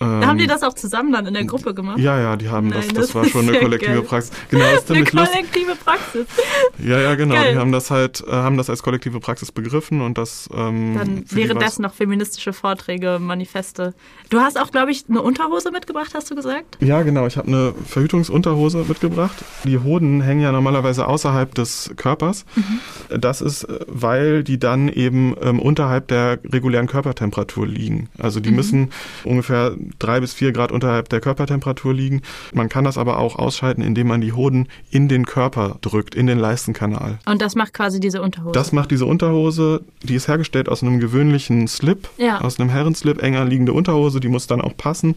Ähm, 0.00 0.26
haben 0.26 0.38
die 0.38 0.46
das 0.46 0.62
auch 0.62 0.74
zusammen 0.74 1.12
dann 1.12 1.26
in 1.26 1.34
der 1.34 1.44
Gruppe 1.44 1.74
gemacht? 1.74 1.98
Ja, 1.98 2.18
ja, 2.20 2.36
die 2.36 2.48
haben 2.48 2.68
Nein, 2.68 2.78
das. 2.78 2.88
Das, 2.88 3.06
das 3.06 3.14
war 3.14 3.24
schon 3.24 3.48
eine 3.48 3.58
kollektive 3.58 3.94
geil. 3.94 4.02
Praxis. 4.02 4.32
Genau, 4.48 4.64
das 4.64 4.84
ist 4.84 4.90
eine 4.90 5.04
kollektive 5.04 5.74
Praxis. 5.74 6.26
Ja, 6.78 7.00
ja, 7.00 7.14
genau. 7.16 7.34
Geil. 7.34 7.54
Die 7.54 7.58
haben 7.58 7.72
das 7.72 7.90
halt, 7.90 8.24
äh, 8.26 8.30
haben 8.30 8.56
das 8.56 8.70
als 8.70 8.82
kollektive 8.82 9.18
Praxis 9.18 9.50
begriffen 9.50 10.00
und 10.00 10.16
das. 10.16 10.48
Ähm, 10.54 10.94
dann 10.96 11.24
währenddessen 11.30 11.82
noch 11.82 11.94
feministische 11.94 12.52
Vorträge, 12.52 13.18
Manifeste. 13.20 13.94
Du 14.30 14.38
hast 14.38 14.60
auch, 14.60 14.70
glaube 14.70 14.92
ich, 14.92 15.04
eine 15.08 15.22
Unterhose 15.22 15.72
mitgebracht, 15.72 16.12
hast 16.14 16.30
du 16.30 16.36
gesagt? 16.36 16.78
Ja, 16.80 17.02
genau. 17.02 17.26
Ich 17.26 17.36
habe 17.36 17.48
eine 17.48 17.74
Verhütungsunterhose 17.86 18.84
mitgebracht. 18.86 19.44
Die 19.64 19.78
Hoden 19.78 20.20
hängen 20.20 20.42
ja 20.42 20.52
normalerweise 20.52 21.08
außerhalb 21.08 21.54
des 21.54 21.90
Körpers. 21.96 22.44
Mhm. 22.54 23.18
Das 23.20 23.40
ist, 23.40 23.64
äh, 23.64 23.80
weil 23.88 24.44
die 24.44 24.60
dann 24.60 24.88
eben 24.88 25.34
ähm, 25.42 25.58
unterhalb 25.58 26.08
der 26.08 26.38
regulären 26.44 26.86
Körpertemperatur 26.86 27.66
liegen. 27.66 28.08
Also 28.18 28.38
die 28.38 28.50
mhm. 28.50 28.56
müssen 28.56 28.90
ungefähr 29.24 29.74
drei 29.98 30.20
bis 30.20 30.32
vier 30.32 30.52
Grad 30.52 30.72
unterhalb 30.72 31.08
der 31.08 31.20
Körpertemperatur 31.20 31.94
liegen. 31.94 32.22
Man 32.52 32.68
kann 32.68 32.84
das 32.84 32.98
aber 32.98 33.18
auch 33.18 33.36
ausschalten, 33.36 33.82
indem 33.82 34.08
man 34.08 34.20
die 34.20 34.32
Hoden 34.32 34.68
in 34.90 35.08
den 35.08 35.26
Körper 35.26 35.76
drückt, 35.80 36.14
in 36.14 36.26
den 36.26 36.38
Leistenkanal. 36.38 37.18
Und 37.26 37.42
das 37.42 37.54
macht 37.54 37.74
quasi 37.74 38.00
diese 38.00 38.22
Unterhose? 38.22 38.52
Das 38.52 38.72
macht 38.72 38.90
diese 38.90 39.06
Unterhose. 39.06 39.82
Die 40.02 40.14
ist 40.14 40.28
hergestellt 40.28 40.68
aus 40.68 40.82
einem 40.82 41.00
gewöhnlichen 41.00 41.68
Slip, 41.68 42.08
ja. 42.18 42.40
aus 42.40 42.58
einem 42.58 42.70
Herrenslip, 42.70 43.22
enger 43.22 43.44
liegende 43.44 43.72
Unterhose. 43.72 44.20
Die 44.20 44.28
muss 44.28 44.46
dann 44.46 44.60
auch 44.60 44.76
passen. 44.76 45.16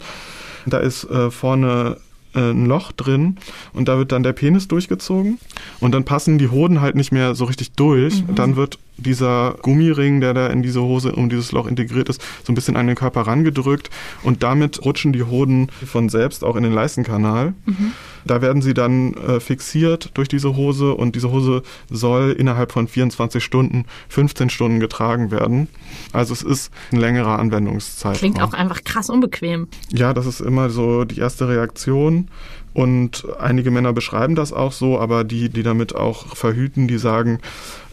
Da 0.66 0.78
ist 0.78 1.04
äh, 1.06 1.32
vorne 1.32 1.98
äh, 2.34 2.52
ein 2.52 2.66
Loch 2.66 2.92
drin 2.92 3.38
und 3.74 3.88
da 3.88 3.98
wird 3.98 4.12
dann 4.12 4.24
der 4.24 4.34
Penis 4.34 4.68
durchgezogen 4.68 5.38
und 5.80 5.92
dann 5.92 6.06
passen 6.06 6.38
die 6.38 6.50
Hoden 6.50 6.82
halt 6.82 6.96
nicht 6.96 7.12
mehr 7.12 7.36
so 7.36 7.46
richtig 7.46 7.74
durch. 7.74 8.24
Mhm. 8.24 8.36
Dann 8.36 8.56
wird 8.56 8.80
dieser 9.02 9.56
Gummiring, 9.62 10.22
der 10.22 10.34
da 10.34 10.48
in 10.48 10.62
diese 10.62 10.82
Hose 10.82 11.14
um 11.14 11.30
dieses 11.30 11.52
Loch 11.52 11.68
integriert 11.68 12.10
ist, 12.10 12.22
so 12.44 12.52
ein 12.52 12.56
bisschen 12.56 12.76
an 12.76 12.88
den 12.88 12.96
Körper 12.96 13.22
rangedrückt 13.22 13.90
und 14.24 14.44
damit 14.44 14.84
rutschen 14.86 15.14
die 15.14 15.24
Hoden 15.24 15.70
von 15.86 16.10
selbst 16.10 16.44
auch 16.44 16.56
in 16.56 16.64
den 16.64 16.74
Leistenkanal. 16.74 17.54
Mhm. 17.66 17.92
Da 18.26 18.42
werden 18.42 18.62
sie 18.62 18.74
dann 18.74 19.14
äh, 19.16 19.40
fixiert 19.40 20.12
durch 20.14 20.28
diese 20.28 20.56
Hose 20.56 20.94
und 20.94 21.16
diese 21.16 21.32
Hose 21.32 21.64
soll 21.90 22.32
innerhalb 22.32 22.72
von 22.72 22.88
24 22.88 23.44
Stunden, 23.44 23.86
15 24.10 24.50
Stunden 24.50 24.80
getragen 24.80 25.32
werden. 25.32 25.68
Also 26.14 26.34
es 26.34 26.44
ist 26.44 26.72
ein 26.92 26.98
längerer 26.98 27.40
Anwendungszeitraum. 27.40 28.20
Klingt 28.20 28.42
auch 28.42 28.54
einfach 28.54 28.84
krass 28.84 29.10
unbequem. 29.10 29.68
Ja, 29.92 30.14
das 30.14 30.26
ist 30.26 30.42
immer 30.42 30.70
so 30.70 31.04
die 31.04 31.20
erste 31.20 31.48
Reaktion. 31.48 32.30
Und 32.74 33.28
einige 33.40 33.70
Männer 33.70 33.92
beschreiben 33.92 34.36
das 34.36 34.54
auch 34.54 34.72
so, 34.72 34.98
aber 35.00 35.24
die, 35.24 35.50
die 35.50 35.64
damit 35.64 35.94
auch 35.94 36.36
verhüten, 36.36 36.88
die 36.88 36.98
sagen, 36.98 37.40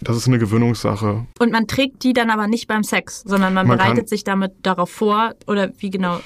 das 0.00 0.16
ist 0.16 0.28
eine 0.28 0.38
Gewöhnungssache. 0.38 1.26
Und 1.40 1.52
man 1.52 1.66
trägt 1.66 2.04
die 2.04 2.12
dann 2.12 2.30
aber 2.30 2.46
nicht 2.46 2.68
beim 2.68 2.84
Sex, 2.84 3.22
sondern 3.26 3.54
man, 3.54 3.66
man 3.66 3.78
bereitet 3.78 4.08
sich 4.08 4.22
damit 4.22 4.52
darauf 4.62 4.90
vor 4.90 5.34
oder 5.46 5.70
wie 5.78 5.90
genau? 5.90 6.20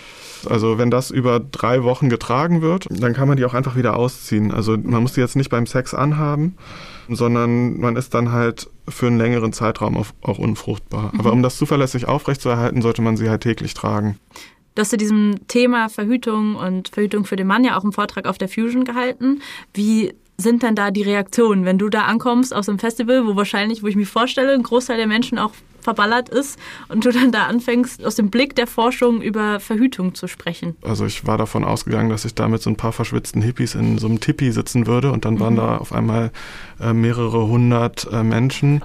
Also 0.49 0.77
wenn 0.77 0.91
das 0.91 1.11
über 1.11 1.41
drei 1.41 1.83
Wochen 1.85 2.09
getragen 2.09 2.63
wird, 2.63 2.87
dann 2.91 3.15
kann 3.15 3.29
man 3.29 3.37
die 3.37 3.45
auch 3.45 3.55
einfach 3.55 3.77
wieder 3.77 3.97
ausziehen. 3.97 4.53
Also 4.53 4.77
man 4.77 5.03
muss 5.03 5.15
die 5.15 5.21
jetzt 5.21 5.37
nicht 5.37 5.51
beim 5.51 5.67
Sex 5.67 5.95
anhaben, 5.95 6.57
sondern 7.09 7.79
man 7.79 7.97
ist 7.97 8.13
dann 8.13 8.33
halt 8.33 8.69
für 8.89 9.07
einen 9.07 9.19
längeren 9.19 9.53
Zeitraum 9.53 10.05
auch 10.21 10.39
unfruchtbar. 10.39 11.11
Mhm. 11.13 11.21
Aber 11.21 11.33
um 11.33 11.43
das 11.43 11.57
zuverlässig 11.57 12.07
aufrechtzuerhalten, 12.07 12.83
sollte 12.83 13.03
man 13.03 13.17
sie 13.17 13.31
halt 13.31 13.43
täglich 13.43 13.75
tragen. 13.75 14.19
Du 14.75 14.81
hast 14.81 14.91
zu 14.91 14.97
diesem 14.97 15.47
Thema 15.49 15.89
Verhütung 15.89 16.57
und 16.57 16.89
Verhütung 16.89 17.25
für 17.25 17.37
den 17.37 17.47
Mann 17.47 17.65
ja 17.65 17.77
auch 17.77 17.83
einen 17.83 17.93
Vortrag 17.93 18.27
auf 18.27 18.39
der 18.39 18.49
Fusion 18.49 18.85
gehalten. 18.85 19.43
Wie 19.75 20.15
sind 20.39 20.63
denn 20.63 20.75
da 20.75 20.91
die 20.91 21.03
Reaktionen, 21.03 21.65
wenn 21.65 21.79
du 21.79 21.89
da 21.89 22.03
ankommst 22.03 22.55
aus 22.55 22.69
einem 22.69 22.79
Festival, 22.79 23.27
wo 23.27 23.37
wahrscheinlich, 23.37 23.83
wo 23.83 23.87
ich 23.87 23.97
mir 23.97 24.07
vorstelle, 24.07 24.53
ein 24.53 24.63
Großteil 24.63 24.97
der 24.97 25.07
Menschen 25.07 25.39
auch 25.39 25.53
verballert 25.83 26.29
ist 26.29 26.59
und 26.89 27.05
du 27.05 27.11
dann 27.11 27.33
da 27.33 27.47
anfängst, 27.47 28.05
aus 28.05 28.15
dem 28.15 28.31
Blick 28.31 28.55
der 28.55 28.67
Forschung 28.67 29.21
über 29.21 29.61
Verhütung 29.61 30.15
zu 30.15 30.27
sprechen? 30.27 30.77
Also 30.83 31.05
ich 31.05 31.27
war 31.27 31.39
davon 31.39 31.65
ausgegangen, 31.65 32.11
dass 32.11 32.25
ich 32.25 32.35
da 32.35 32.49
mit 32.49 32.63
so 32.63 32.71
ein 32.71 32.77
paar 32.77 32.93
verschwitzten 32.93 33.43
Hippies 33.43 33.75
in 33.75 33.99
so 33.99 34.07
einem 34.07 34.21
Tipi 34.21 34.53
sitzen 34.53 34.87
würde 34.87 35.13
und 35.13 35.25
dann 35.25 35.35
mhm. 35.35 35.41
waren 35.41 35.57
da 35.57 35.77
auf 35.77 35.93
einmal 35.93 36.31
äh, 36.81 36.93
mehrere 36.93 37.47
hundert 37.47 38.09
äh, 38.13 38.23
Menschen. 38.23 38.83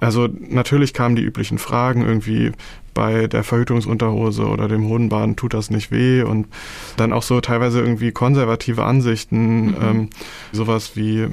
Also 0.00 0.28
natürlich 0.40 0.94
kamen 0.94 1.16
die 1.16 1.22
üblichen 1.22 1.58
Fragen 1.58 2.02
irgendwie, 2.02 2.52
bei 2.96 3.26
der 3.26 3.44
Verhütungsunterhose 3.44 4.46
oder 4.46 4.68
dem 4.68 4.88
Hodenbaden 4.88 5.36
tut 5.36 5.52
das 5.52 5.68
nicht 5.70 5.92
weh 5.92 6.22
und 6.22 6.48
dann 6.96 7.12
auch 7.12 7.22
so 7.22 7.42
teilweise 7.42 7.80
irgendwie 7.80 8.10
konservative 8.10 8.84
Ansichten, 8.84 9.66
mhm. 9.66 9.76
ähm, 9.82 10.08
sowas 10.50 10.92
wie 10.94 11.26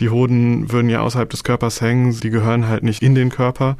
die 0.00 0.10
Hoden 0.10 0.70
würden 0.72 0.88
ja 0.88 1.00
außerhalb 1.00 1.28
des 1.30 1.44
Körpers 1.44 1.80
hängen, 1.80 2.18
die 2.20 2.30
gehören 2.30 2.68
halt 2.68 2.82
nicht 2.82 3.02
in 3.02 3.14
den 3.14 3.30
Körper. 3.30 3.76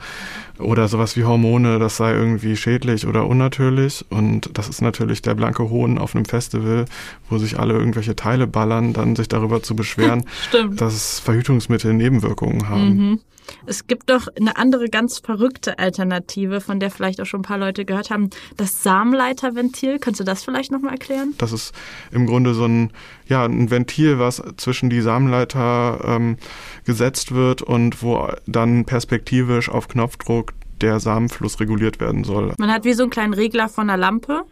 Oder 0.59 0.87
sowas 0.87 1.16
wie 1.16 1.25
Hormone, 1.25 1.78
das 1.80 1.97
sei 1.97 2.12
irgendwie 2.12 2.56
schädlich 2.56 3.06
oder 3.06 3.26
unnatürlich. 3.26 4.04
Und 4.11 4.50
das 4.56 4.68
ist 4.68 4.83
natürlich 4.83 5.21
der 5.21 5.35
blanke 5.35 5.68
Hohn 5.68 5.99
auf 5.99 6.14
einem 6.14 6.25
Festival, 6.25 6.85
wo 7.28 7.38
sich 7.38 7.59
alle 7.59 7.75
irgendwelche 7.75 8.14
Teile 8.14 8.47
ballern, 8.47 8.92
dann 8.92 9.16
sich 9.16 9.28
darüber 9.28 9.62
zu 9.62 9.75
beschweren, 9.75 10.25
dass 10.76 11.18
Verhütungsmittel 11.18 11.92
Nebenwirkungen 11.92 12.68
haben. 12.68 12.97
Mhm. 12.97 13.21
Es 13.67 13.87
gibt 13.87 14.11
doch 14.11 14.29
eine 14.39 14.57
andere 14.57 14.89
ganz 14.89 15.19
verrückte 15.19 15.79
Alternative, 15.79 16.61
von 16.61 16.81
der 16.81 16.91
vielleicht 16.91 17.21
auch 17.21 17.27
schon 17.27 17.41
ein 17.41 17.45
paar 17.45 17.59
Leute 17.59 17.85
gehört 17.85 18.11
haben, 18.11 18.31
das 18.57 18.83
Samenleiterventil. 18.83 19.99
Kannst 19.99 20.21
du 20.21 20.25
das 20.25 20.45
vielleicht 20.45 20.71
nochmal 20.71 20.93
erklären? 20.93 21.35
Das 21.39 21.53
ist 21.53 21.75
im 22.11 22.27
Grunde 22.27 22.55
so 22.55 22.65
ein, 22.65 22.91
ja, 23.27 23.45
ein 23.45 23.71
Ventil, 23.71 24.19
was 24.19 24.43
zwischen 24.57 24.91
die 24.91 25.01
Samenleiter 25.01 26.01
ähm, 26.05 26.37
gesetzt 26.85 27.33
wird 27.33 27.63
und 27.63 28.03
wo 28.03 28.29
dann 28.47 28.85
perspektivisch 28.85 29.69
auf 29.69 29.89
Knopfdruck 29.89 30.53
der 30.81 31.01
Samenfluss 31.01 31.61
reguliert 31.61 32.01
werden 32.01 32.25
soll. 32.25 32.53
Man 32.59 32.73
hat 32.73 32.85
wie 32.85 32.95
so 32.95 33.05
einen 33.05 33.11
kleinen 33.11 33.35
Regler 33.35 33.69
von 33.69 33.89
einer 33.89 33.97
Lampe 33.97 34.45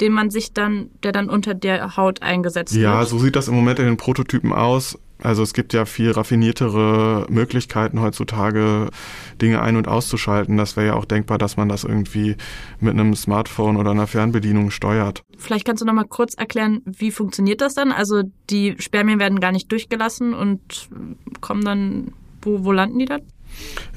den 0.00 0.12
man 0.12 0.30
sich 0.30 0.52
dann, 0.52 0.90
der 1.02 1.12
dann 1.12 1.30
unter 1.30 1.54
der 1.54 1.96
Haut 1.96 2.22
eingesetzt 2.22 2.74
ja, 2.74 2.80
wird. 2.80 2.92
Ja, 2.92 3.04
so 3.06 3.18
sieht 3.18 3.36
das 3.36 3.48
im 3.48 3.54
Moment 3.54 3.78
in 3.78 3.86
den 3.86 3.96
Prototypen 3.96 4.52
aus. 4.52 4.98
Also 5.22 5.42
es 5.42 5.54
gibt 5.54 5.72
ja 5.72 5.86
viel 5.86 6.10
raffiniertere 6.10 7.26
Möglichkeiten 7.30 8.00
heutzutage, 8.00 8.90
Dinge 9.40 9.62
ein- 9.62 9.76
und 9.76 9.88
auszuschalten. 9.88 10.56
Das 10.56 10.76
wäre 10.76 10.88
ja 10.88 10.94
auch 10.94 11.04
denkbar, 11.04 11.38
dass 11.38 11.56
man 11.56 11.68
das 11.68 11.84
irgendwie 11.84 12.36
mit 12.80 12.92
einem 12.92 13.14
Smartphone 13.14 13.76
oder 13.76 13.92
einer 13.92 14.06
Fernbedienung 14.06 14.70
steuert. 14.70 15.22
Vielleicht 15.38 15.64
kannst 15.64 15.82
du 15.82 15.86
noch 15.86 15.94
mal 15.94 16.04
kurz 16.04 16.34
erklären, 16.34 16.82
wie 16.84 17.10
funktioniert 17.10 17.60
das 17.60 17.74
dann? 17.74 17.92
Also 17.92 18.22
die 18.50 18.76
Spermien 18.78 19.18
werden 19.18 19.40
gar 19.40 19.52
nicht 19.52 19.72
durchgelassen 19.72 20.34
und 20.34 20.88
kommen 21.40 21.64
dann, 21.64 22.12
wo, 22.42 22.64
wo 22.64 22.72
landen 22.72 22.98
die 22.98 23.06
dann? 23.06 23.22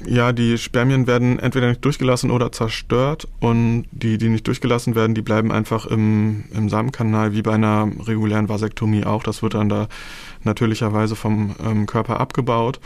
Ja, 0.06 0.32
die 0.32 0.56
Spermien 0.58 1.06
werden 1.06 1.38
entweder 1.38 1.68
nicht 1.68 1.84
durchgelassen 1.84 2.30
oder 2.30 2.52
zerstört 2.52 3.28
und 3.40 3.84
die, 3.90 4.18
die 4.18 4.28
nicht 4.28 4.46
durchgelassen 4.46 4.94
werden, 4.94 5.14
die 5.14 5.22
bleiben 5.22 5.52
einfach 5.52 5.86
im, 5.86 6.44
im 6.54 6.68
Samenkanal 6.68 7.32
wie 7.32 7.42
bei 7.42 7.52
einer 7.52 7.90
regulären 8.06 8.48
Vasektomie 8.48 9.04
auch. 9.04 9.22
Das 9.22 9.42
wird 9.42 9.54
dann 9.54 9.68
da 9.68 9.88
natürlicherweise 10.42 11.16
vom 11.16 11.54
ähm, 11.62 11.86
Körper 11.86 12.18
abgebaut. 12.20 12.80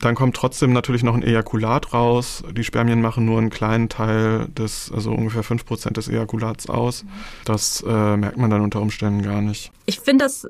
Dann 0.00 0.14
kommt 0.14 0.36
trotzdem 0.36 0.72
natürlich 0.72 1.02
noch 1.02 1.14
ein 1.14 1.22
Ejakulat 1.22 1.92
raus. 1.92 2.42
Die 2.52 2.64
Spermien 2.64 3.00
machen 3.00 3.24
nur 3.24 3.38
einen 3.38 3.50
kleinen 3.50 3.88
Teil 3.88 4.48
des, 4.48 4.92
also 4.92 5.12
ungefähr 5.12 5.42
fünf 5.42 5.64
Prozent 5.64 5.96
des 5.96 6.08
Ejakulats 6.08 6.68
aus. 6.68 7.04
Das 7.44 7.82
äh, 7.86 8.16
merkt 8.16 8.36
man 8.36 8.50
dann 8.50 8.60
unter 8.60 8.80
Umständen 8.80 9.22
gar 9.22 9.40
nicht. 9.40 9.72
Ich 9.86 10.00
finde 10.00 10.24
das 10.24 10.46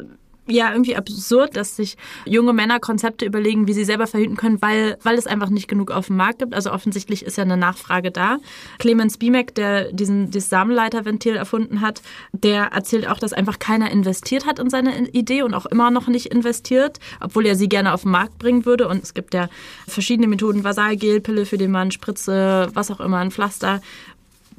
ja 0.46 0.70
irgendwie 0.72 0.96
absurd, 0.96 1.56
dass 1.56 1.76
sich 1.76 1.96
junge 2.26 2.52
Männer 2.52 2.80
Konzepte 2.80 3.24
überlegen, 3.24 3.66
wie 3.66 3.72
sie 3.72 3.84
selber 3.84 4.06
verhüten 4.06 4.36
können, 4.36 4.60
weil, 4.60 4.98
weil 5.02 5.16
es 5.16 5.26
einfach 5.26 5.48
nicht 5.48 5.68
genug 5.68 5.90
auf 5.90 6.08
dem 6.08 6.16
Markt 6.16 6.40
gibt. 6.40 6.54
Also 6.54 6.70
offensichtlich 6.72 7.24
ist 7.24 7.38
ja 7.38 7.44
eine 7.44 7.56
Nachfrage 7.56 8.10
da. 8.10 8.38
Clemens 8.78 9.16
Bimek, 9.16 9.54
der 9.54 9.92
diesen, 9.92 10.30
dieses 10.30 10.50
Samenleiterventil 10.50 11.36
erfunden 11.36 11.80
hat, 11.80 12.02
der 12.32 12.64
erzählt 12.66 13.08
auch, 13.08 13.18
dass 13.18 13.32
einfach 13.32 13.58
keiner 13.58 13.90
investiert 13.90 14.46
hat 14.46 14.58
in 14.58 14.70
seine 14.70 15.08
Idee 15.08 15.42
und 15.42 15.54
auch 15.54 15.66
immer 15.66 15.90
noch 15.90 16.08
nicht 16.08 16.26
investiert, 16.26 16.98
obwohl 17.20 17.46
er 17.46 17.56
sie 17.56 17.68
gerne 17.68 17.94
auf 17.94 18.02
den 18.02 18.10
Markt 18.10 18.38
bringen 18.38 18.66
würde. 18.66 18.88
Und 18.88 19.02
es 19.02 19.14
gibt 19.14 19.34
ja 19.34 19.48
verschiedene 19.86 20.28
Methoden, 20.28 20.64
Vasalgel, 20.64 21.20
Pille 21.20 21.46
für 21.46 21.58
den 21.58 21.70
Mann, 21.70 21.90
Spritze, 21.90 22.68
was 22.74 22.90
auch 22.90 23.00
immer, 23.00 23.18
ein 23.18 23.30
Pflaster. 23.30 23.80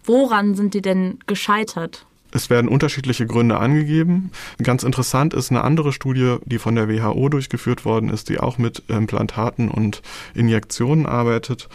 Woran 0.03 0.55
sind 0.55 0.73
die 0.73 0.81
denn 0.81 1.19
gescheitert? 1.27 2.05
Es 2.35 2.49
werden 2.49 2.67
unterschiedliche 2.67 3.25
Gründe 3.25 3.57
angegeben. 3.57 4.29
Ganz 4.61 4.83
interessant 4.83 5.33
ist 5.33 5.51
eine 5.51 5.63
andere 5.63 5.93
Studie, 5.93 6.35
die 6.43 6.59
von 6.59 6.75
der 6.75 6.89
WHO 6.89 7.29
durchgeführt 7.29 7.85
worden 7.85 8.09
ist, 8.09 8.27
die 8.27 8.41
auch 8.41 8.57
mit 8.57 8.83
Implantaten 8.89 9.69
und 9.69 10.01
Injektionen 10.33 11.05
arbeitet. 11.05 11.69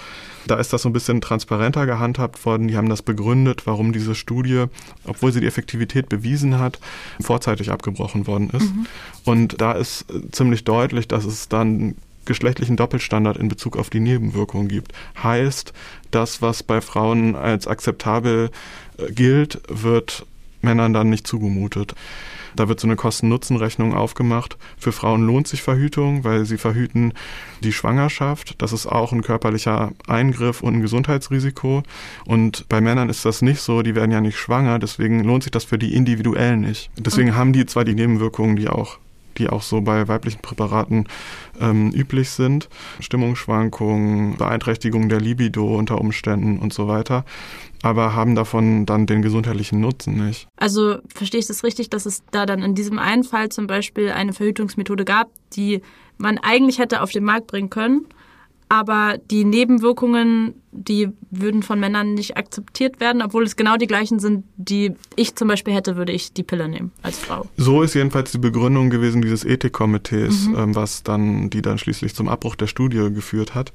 Da 0.47 0.57
ist 0.57 0.75
das 0.75 0.83
so 0.83 0.91
ein 0.91 0.93
bisschen 0.93 1.23
transparenter 1.23 1.87
gehandhabt 1.87 2.45
worden. 2.45 2.69
Die 2.69 2.77
haben 2.77 2.91
das 2.91 3.01
begründet, 3.01 3.67
warum 3.67 3.95
diese 3.95 4.15
Studie, 4.15 4.67
obwohl 5.05 5.33
sie 5.33 5.41
die 5.41 5.47
Effektivität 5.47 6.11
bewiesen 6.11 6.59
hat, 6.59 6.79
vorzeitig 7.23 7.71
abgebrochen 7.71 8.27
worden 8.27 8.51
ist. 8.51 8.75
Mhm. 8.75 8.87
Und 9.25 9.63
da 9.63 9.73
ist 9.73 10.05
ziemlich 10.31 10.65
deutlich, 10.65 11.09
dass 11.09 11.25
es 11.25 11.49
dann 11.49 11.95
geschlechtlichen 12.27 12.77
Doppelstandard 12.77 13.39
in 13.39 13.49
Bezug 13.49 13.79
auf 13.79 13.89
die 13.89 14.01
Nebenwirkungen 14.01 14.69
gibt. 14.69 14.93
Heißt, 15.23 15.73
das, 16.11 16.43
was 16.43 16.63
bei 16.63 16.83
Frauen 16.83 17.35
als 17.35 17.67
akzeptabel 17.67 18.51
äh, 18.99 19.11
gilt, 19.11 19.63
wird 19.69 20.27
Männern 20.63 20.93
dann 20.93 21.11
nicht 21.11 21.27
zugemutet. 21.27 21.95
Da 22.57 22.69
wird 22.69 22.81
so 22.81 22.87
eine 22.87 22.97
Kosten-Nutzen-Rechnung 22.97 23.95
aufgemacht. 23.95 24.57
Für 24.77 24.93
Frauen 24.93 25.27
lohnt 25.27 25.47
sich 25.47 25.63
Verhütung, 25.63 26.25
weil 26.25 26.45
sie 26.45 26.59
verhüten 26.59 27.13
die 27.63 27.73
Schwangerschaft. 27.73 28.61
Das 28.61 28.73
ist 28.73 28.87
auch 28.87 29.13
ein 29.13 29.23
körperlicher 29.23 29.93
Eingriff 30.07 30.63
und 30.63 30.75
ein 30.75 30.83
Gesundheitsrisiko. 30.83 31.83
Und 32.27 32.69
bei 32.69 32.81
Männern 32.81 33.09
ist 33.09 33.25
das 33.25 33.43
nicht 33.43 33.61
so. 33.61 33.83
Die 33.83 33.95
werden 33.95 34.11
ja 34.11 34.21
nicht 34.21 34.39
schwanger. 34.39 34.79
Deswegen 34.79 35.23
lohnt 35.23 35.45
sich 35.45 35.53
das 35.53 35.65
für 35.65 35.79
die 35.79 35.95
individuell 35.95 36.57
nicht. 36.57 36.91
Deswegen 36.99 37.37
haben 37.37 37.53
die 37.53 37.67
zwar 37.67 37.85
die 37.85 37.95
Nebenwirkungen, 37.95 38.57
die 38.57 38.69
auch 38.69 38.99
die 39.41 39.49
auch 39.49 39.63
so 39.63 39.81
bei 39.81 40.07
weiblichen 40.07 40.41
Präparaten 40.41 41.09
ähm, 41.59 41.91
üblich 41.91 42.31
sind. 42.31 42.69
Stimmungsschwankungen, 43.01 44.37
Beeinträchtigung 44.37 45.09
der 45.09 45.21
Libido 45.21 45.77
unter 45.77 46.01
Umständen 46.01 46.59
und 46.59 46.73
so 46.73 46.87
weiter 46.87 47.25
aber 47.83 48.15
haben 48.15 48.35
davon 48.35 48.87
dann 48.87 49.07
den 49.07 49.23
gesundheitlichen 49.23 49.81
Nutzen 49.81 50.27
nicht. 50.27 50.49
Also 50.57 50.99
verstehe 51.15 51.41
ich 51.41 51.47
das 51.47 51.65
richtig, 51.65 51.91
dass 51.91 52.07
es 52.07 52.23
da 52.31 52.47
dann 52.47 52.63
in 52.63 52.75
diesem 52.75 52.99
einen 52.99 53.25
Fall 53.25 53.49
zum 53.49 53.67
Beispiel 53.67 54.11
eine 54.11 54.33
Verhütungsmethode 54.33 55.05
gab, 55.05 55.31
die 55.55 55.81
man 56.19 56.39
eigentlich 56.39 56.79
hätte 56.79 57.01
auf 57.03 57.11
den 57.11 57.25
Markt 57.25 57.47
bringen 57.47 57.71
können, 57.71 58.07
aber 58.69 59.17
die 59.31 59.45
Nebenwirkungen, 59.45 60.60
die 60.73 61.09
würden 61.31 61.63
von 61.63 61.81
Männern 61.81 62.15
nicht 62.15 62.37
akzeptiert 62.37 63.01
werden, 63.01 63.23
obwohl 63.23 63.45
es 63.45 63.57
genau 63.57 63.77
die 63.77 63.87
gleichen 63.87 64.21
sind, 64.21 64.45
die 64.57 64.93
ich 65.17 65.35
zum 65.35 65.49
Beispiel 65.49 65.75
hätte, 65.75 65.97
würde 65.97 66.13
ich 66.13 66.33
die 66.33 66.45
Pille 66.45 66.69
nehmen 66.69 66.93
als 67.03 67.19
Frau. 67.19 67.47
So 67.57 67.83
ist 67.83 67.95
jedenfalls 67.95 68.31
die 68.31 68.39
Begründung 68.39 68.91
gewesen 68.91 69.21
dieses 69.21 69.45
Ethikkomitees, 69.45 70.47
mhm. 70.47 70.57
ähm, 70.57 70.75
was 70.75 71.03
dann, 71.03 71.51
die 71.51 71.63
dann 71.63 71.79
schließlich 71.79 72.15
zum 72.15 72.29
Abbruch 72.29 72.55
der 72.55 72.69
Studie 72.69 73.11
geführt 73.13 73.55
hat. 73.55 73.73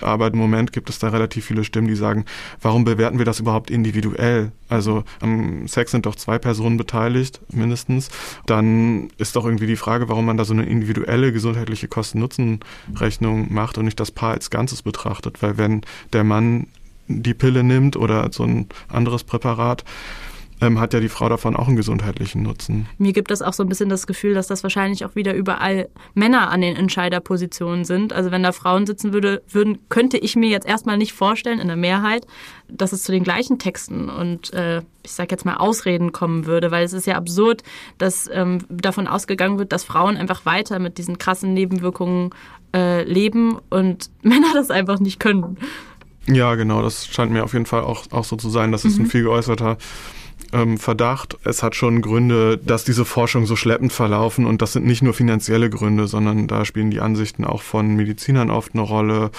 Aber 0.00 0.28
im 0.28 0.38
Moment 0.38 0.72
gibt 0.72 0.88
es 0.88 0.98
da 0.98 1.08
relativ 1.08 1.44
viele 1.44 1.64
Stimmen, 1.64 1.88
die 1.88 1.96
sagen, 1.96 2.24
warum 2.62 2.84
bewerten 2.84 3.18
wir 3.18 3.24
das 3.24 3.40
überhaupt 3.40 3.70
individuell? 3.70 4.52
Also 4.68 5.04
am 5.20 5.66
Sex 5.66 5.90
sind 5.90 6.06
doch 6.06 6.14
zwei 6.14 6.38
Personen 6.38 6.76
beteiligt, 6.76 7.40
mindestens. 7.52 8.10
Dann 8.46 9.10
ist 9.18 9.36
doch 9.36 9.44
irgendwie 9.44 9.66
die 9.66 9.76
Frage, 9.76 10.08
warum 10.08 10.26
man 10.26 10.36
da 10.36 10.44
so 10.44 10.52
eine 10.52 10.64
individuelle 10.64 11.32
gesundheitliche 11.32 11.88
Kosten-Nutzen-Rechnung 11.88 13.52
macht 13.52 13.78
und 13.78 13.86
nicht 13.86 13.98
das 13.98 14.10
Paar 14.10 14.32
als 14.32 14.50
Ganzes 14.50 14.82
betrachtet. 14.82 15.42
Weil 15.42 15.58
wenn 15.58 15.82
der 16.12 16.24
Mann 16.24 16.37
die 17.08 17.34
Pille 17.34 17.64
nimmt 17.64 17.96
oder 17.96 18.30
so 18.32 18.44
ein 18.44 18.68
anderes 18.88 19.24
Präparat, 19.24 19.84
ähm, 20.60 20.80
hat 20.80 20.92
ja 20.92 21.00
die 21.00 21.08
Frau 21.08 21.28
davon 21.28 21.56
auch 21.56 21.68
einen 21.68 21.76
gesundheitlichen 21.76 22.42
Nutzen. 22.42 22.88
Mir 22.98 23.12
gibt 23.12 23.30
es 23.30 23.42
auch 23.42 23.52
so 23.52 23.62
ein 23.62 23.68
bisschen 23.68 23.88
das 23.88 24.06
Gefühl, 24.06 24.34
dass 24.34 24.48
das 24.48 24.62
wahrscheinlich 24.62 25.04
auch 25.04 25.14
wieder 25.14 25.34
überall 25.34 25.88
Männer 26.14 26.50
an 26.50 26.60
den 26.60 26.76
Entscheiderpositionen 26.76 27.84
sind. 27.84 28.12
Also 28.12 28.30
wenn 28.30 28.42
da 28.42 28.52
Frauen 28.52 28.86
sitzen 28.86 29.12
würde, 29.12 29.42
würden, 29.48 29.78
könnte 29.88 30.18
ich 30.18 30.36
mir 30.36 30.48
jetzt 30.48 30.66
erstmal 30.66 30.98
nicht 30.98 31.12
vorstellen, 31.12 31.60
in 31.60 31.68
der 31.68 31.76
Mehrheit, 31.76 32.26
dass 32.68 32.92
es 32.92 33.04
zu 33.04 33.12
den 33.12 33.24
gleichen 33.24 33.58
Texten 33.58 34.08
und 34.08 34.52
äh, 34.52 34.82
ich 35.04 35.12
sage 35.12 35.28
jetzt 35.30 35.44
mal 35.44 35.56
Ausreden 35.56 36.12
kommen 36.12 36.44
würde, 36.44 36.70
weil 36.70 36.84
es 36.84 36.92
ist 36.92 37.06
ja 37.06 37.14
absurd, 37.14 37.62
dass 37.96 38.28
ähm, 38.32 38.58
davon 38.68 39.06
ausgegangen 39.06 39.58
wird, 39.58 39.72
dass 39.72 39.84
Frauen 39.84 40.16
einfach 40.16 40.44
weiter 40.44 40.78
mit 40.78 40.98
diesen 40.98 41.18
krassen 41.18 41.54
Nebenwirkungen 41.54 42.30
äh, 42.74 43.04
leben 43.04 43.58
und 43.70 44.10
Männer 44.22 44.52
das 44.54 44.70
einfach 44.70 44.98
nicht 44.98 45.20
können. 45.20 45.56
Ja, 46.28 46.54
genau, 46.54 46.82
das 46.82 47.06
scheint 47.06 47.32
mir 47.32 47.44
auf 47.44 47.52
jeden 47.52 47.66
Fall 47.66 47.82
auch, 47.82 48.04
auch 48.10 48.24
so 48.24 48.36
zu 48.36 48.50
sein. 48.50 48.72
Das 48.72 48.84
ist 48.84 48.98
mhm. 48.98 49.04
ein 49.04 49.10
viel 49.10 49.22
geäußerter 49.22 49.78
ähm, 50.52 50.78
Verdacht. 50.78 51.36
Es 51.44 51.62
hat 51.62 51.74
schon 51.74 52.00
Gründe, 52.00 52.58
dass 52.58 52.84
diese 52.84 53.04
Forschung 53.04 53.46
so 53.46 53.56
schleppend 53.56 53.92
verlaufen 53.92 54.46
und 54.46 54.62
das 54.62 54.72
sind 54.72 54.86
nicht 54.86 55.02
nur 55.02 55.14
finanzielle 55.14 55.70
Gründe, 55.70 56.06
sondern 56.06 56.46
da 56.46 56.64
spielen 56.64 56.90
die 56.90 57.00
Ansichten 57.00 57.44
auch 57.44 57.62
von 57.62 57.94
Medizinern 57.96 58.50
oft 58.50 58.74
eine 58.74 58.82
Rolle. 58.82 59.30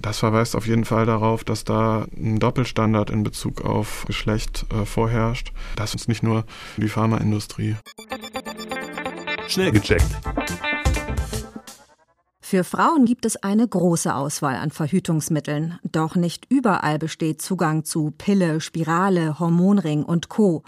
Das 0.00 0.18
verweist 0.18 0.56
auf 0.56 0.66
jeden 0.66 0.84
Fall 0.84 1.06
darauf, 1.06 1.44
dass 1.44 1.64
da 1.64 2.06
ein 2.16 2.38
Doppelstandard 2.38 3.10
in 3.10 3.22
Bezug 3.22 3.64
auf 3.64 4.04
Geschlecht 4.06 4.66
äh, 4.72 4.84
vorherrscht. 4.84 5.52
Das 5.76 5.94
ist 5.94 6.08
nicht 6.08 6.22
nur 6.22 6.44
die 6.76 6.88
Pharmaindustrie. 6.88 7.76
Schnell 9.46 9.72
gecheckt. 9.72 10.06
Für 12.50 12.64
Frauen 12.64 13.04
gibt 13.04 13.26
es 13.26 13.36
eine 13.36 13.68
große 13.68 14.14
Auswahl 14.14 14.56
an 14.56 14.70
Verhütungsmitteln, 14.70 15.78
doch 15.82 16.14
nicht 16.14 16.46
überall 16.48 16.98
besteht 16.98 17.42
Zugang 17.42 17.84
zu 17.84 18.10
Pille, 18.16 18.62
Spirale, 18.62 19.38
Hormonring 19.38 20.02
und 20.02 20.30
Co. 20.30 20.62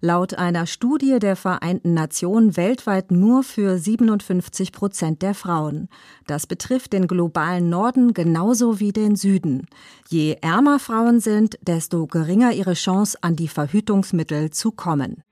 Laut 0.00 0.34
einer 0.34 0.66
Studie 0.66 1.20
der 1.20 1.36
Vereinten 1.36 1.94
Nationen 1.94 2.56
weltweit 2.56 3.12
nur 3.12 3.44
für 3.44 3.78
57 3.78 4.72
Prozent 4.72 5.22
der 5.22 5.34
Frauen. 5.34 5.88
Das 6.26 6.48
betrifft 6.48 6.92
den 6.94 7.06
globalen 7.06 7.68
Norden 7.68 8.12
genauso 8.12 8.80
wie 8.80 8.90
den 8.90 9.14
Süden. 9.14 9.68
Je 10.08 10.36
ärmer 10.40 10.80
Frauen 10.80 11.20
sind, 11.20 11.60
desto 11.62 12.08
geringer 12.08 12.54
ihre 12.54 12.74
Chance, 12.74 13.16
an 13.20 13.36
die 13.36 13.46
Verhütungsmittel 13.46 14.50
zu 14.50 14.72
kommen 14.72 15.22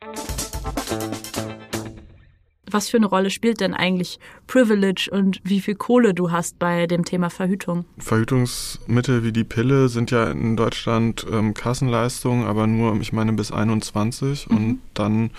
was 2.79 2.88
für 2.88 2.97
eine 2.97 3.07
Rolle 3.07 3.31
spielt 3.31 3.61
denn 3.61 3.75
eigentlich 3.75 4.21
Privilege 4.47 5.11
und 5.11 5.41
wie 5.43 5.61
viel 5.61 5.75
Kohle 5.75 6.14
du 6.14 6.31
hast 6.31 6.61
bei 6.61 6.87
dem 6.87 7.05
Thema 7.05 7.29
Verhütung? 7.29 7.87
Verhütungsmittel 7.99 9.25
wie 9.25 9.33
die 9.33 9.43
Pille 9.43 9.88
sind 9.88 10.12
ja 10.12 10.31
in 10.31 10.57
Deutschland 10.57 11.27
ähm, 11.29 11.55
Kassenleistungen, 11.55 12.47
aber 12.47 12.69
nur, 12.69 12.95
ich 13.01 13.12
meine, 13.12 13.33
bis 13.33 13.51
21 13.51 14.49
mhm. 14.49 14.57
und 14.57 14.81
dann 14.95 15.31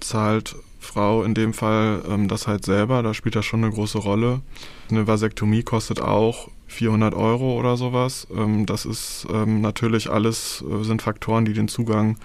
zahlt 0.00 0.56
Frau 0.80 1.22
in 1.22 1.34
dem 1.34 1.54
Fall 1.54 2.02
ähm, 2.08 2.26
das 2.26 2.48
halt 2.48 2.64
selber, 2.64 3.04
da 3.04 3.14
spielt 3.14 3.36
das 3.36 3.44
schon 3.44 3.62
eine 3.62 3.72
große 3.72 3.98
Rolle. 3.98 4.40
Eine 4.90 5.06
Vasektomie 5.06 5.62
kostet 5.62 6.00
auch 6.00 6.48
400 6.66 7.14
Euro 7.14 7.56
oder 7.56 7.76
sowas. 7.76 8.26
Ähm, 8.36 8.66
das 8.66 8.84
ist 8.84 9.28
ähm, 9.32 9.60
natürlich 9.60 10.10
alles, 10.10 10.64
äh, 10.68 10.82
sind 10.82 11.02
Faktoren, 11.02 11.44
die 11.44 11.52
den 11.52 11.68
Zugang 11.68 12.16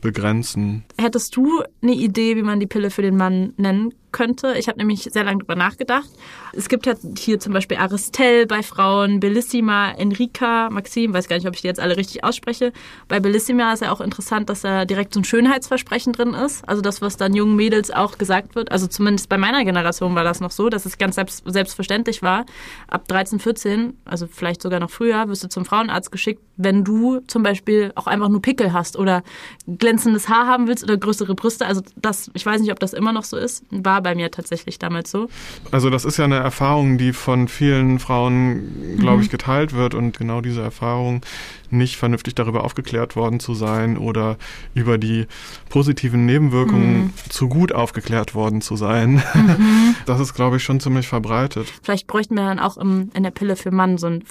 begrenzen. 0.00 0.84
Hättest 0.98 1.36
du 1.36 1.62
eine 1.82 1.92
Idee, 1.92 2.36
wie 2.36 2.42
man 2.42 2.60
die 2.60 2.66
Pille 2.66 2.90
für 2.90 3.02
den 3.02 3.16
Mann 3.16 3.54
nennen 3.56 3.94
könnte. 4.12 4.54
Ich 4.58 4.68
habe 4.68 4.78
nämlich 4.78 5.02
sehr 5.02 5.24
lange 5.24 5.38
drüber 5.38 5.54
nachgedacht. 5.54 6.08
Es 6.52 6.68
gibt 6.68 6.86
ja 6.86 6.94
hier 7.16 7.38
zum 7.38 7.52
Beispiel 7.52 7.76
Aristel 7.76 8.46
bei 8.46 8.62
Frauen, 8.62 9.20
Bellissima, 9.20 9.90
Enrica, 9.90 10.70
Maxim, 10.70 11.12
weiß 11.12 11.28
gar 11.28 11.36
nicht, 11.36 11.46
ob 11.46 11.54
ich 11.54 11.60
die 11.60 11.66
jetzt 11.66 11.80
alle 11.80 11.96
richtig 11.96 12.24
ausspreche. 12.24 12.72
Bei 13.06 13.20
Bellissima 13.20 13.72
ist 13.72 13.82
ja 13.82 13.92
auch 13.92 14.00
interessant, 14.00 14.48
dass 14.48 14.62
da 14.62 14.84
direkt 14.84 15.14
so 15.14 15.20
ein 15.20 15.24
Schönheitsversprechen 15.24 16.12
drin 16.12 16.34
ist. 16.34 16.66
Also 16.68 16.82
das, 16.82 17.02
was 17.02 17.16
dann 17.16 17.34
jungen 17.34 17.56
Mädels 17.56 17.90
auch 17.90 18.18
gesagt 18.18 18.54
wird. 18.54 18.72
Also 18.72 18.86
zumindest 18.86 19.28
bei 19.28 19.38
meiner 19.38 19.64
Generation 19.64 20.14
war 20.14 20.24
das 20.24 20.40
noch 20.40 20.50
so, 20.50 20.68
dass 20.68 20.86
es 20.86 20.98
ganz 20.98 21.16
selbst, 21.16 21.42
selbstverständlich 21.46 22.22
war. 22.22 22.46
Ab 22.88 23.06
13, 23.08 23.38
14, 23.38 23.96
also 24.04 24.26
vielleicht 24.26 24.62
sogar 24.62 24.80
noch 24.80 24.90
früher, 24.90 25.28
wirst 25.28 25.44
du 25.44 25.48
zum 25.48 25.64
Frauenarzt 25.64 26.10
geschickt, 26.10 26.42
wenn 26.56 26.84
du 26.84 27.20
zum 27.26 27.42
Beispiel 27.42 27.92
auch 27.94 28.06
einfach 28.06 28.28
nur 28.28 28.42
Pickel 28.42 28.72
hast 28.72 28.96
oder 28.96 29.22
glänzendes 29.66 30.28
Haar 30.28 30.46
haben 30.46 30.66
willst 30.66 30.82
oder 30.82 30.96
größere 30.96 31.34
Brüste. 31.34 31.66
Also 31.66 31.82
das, 31.96 32.30
ich 32.34 32.44
weiß 32.44 32.60
nicht, 32.60 32.72
ob 32.72 32.80
das 32.80 32.92
immer 32.92 33.12
noch 33.12 33.24
so 33.24 33.36
ist, 33.36 33.64
war 33.70 33.97
war 33.98 34.02
bei 34.02 34.14
mir 34.14 34.30
tatsächlich 34.30 34.78
damals 34.78 35.10
so. 35.10 35.28
Also 35.72 35.90
das 35.90 36.04
ist 36.04 36.18
ja 36.18 36.24
eine 36.24 36.36
Erfahrung, 36.36 36.98
die 36.98 37.12
von 37.12 37.48
vielen 37.48 37.98
Frauen, 37.98 38.96
glaube 38.98 39.22
ich, 39.22 39.28
mhm. 39.28 39.32
geteilt 39.32 39.72
wird 39.72 39.94
und 39.94 40.16
genau 40.16 40.40
diese 40.40 40.62
Erfahrung, 40.62 41.22
nicht 41.70 41.96
vernünftig 41.96 42.34
darüber 42.34 42.64
aufgeklärt 42.64 43.16
worden 43.16 43.40
zu 43.40 43.54
sein 43.54 43.98
oder 43.98 44.36
über 44.74 44.96
die 44.98 45.26
positiven 45.68 46.26
Nebenwirkungen 46.26 46.98
mhm. 46.98 47.12
zu 47.28 47.48
gut 47.48 47.72
aufgeklärt 47.72 48.34
worden 48.34 48.60
zu 48.60 48.76
sein, 48.76 49.22
mhm. 49.34 49.96
das 50.06 50.20
ist, 50.20 50.34
glaube 50.34 50.56
ich, 50.56 50.62
schon 50.62 50.80
ziemlich 50.80 51.08
verbreitet. 51.08 51.66
Vielleicht 51.82 52.06
bräuchten 52.06 52.36
wir 52.36 52.44
dann 52.44 52.60
auch 52.60 52.76
im, 52.76 53.10
in 53.14 53.24
der 53.24 53.32
Pille 53.32 53.56
für 53.56 53.72
Mann 53.72 53.98
so 53.98 54.06
ein 54.06 54.24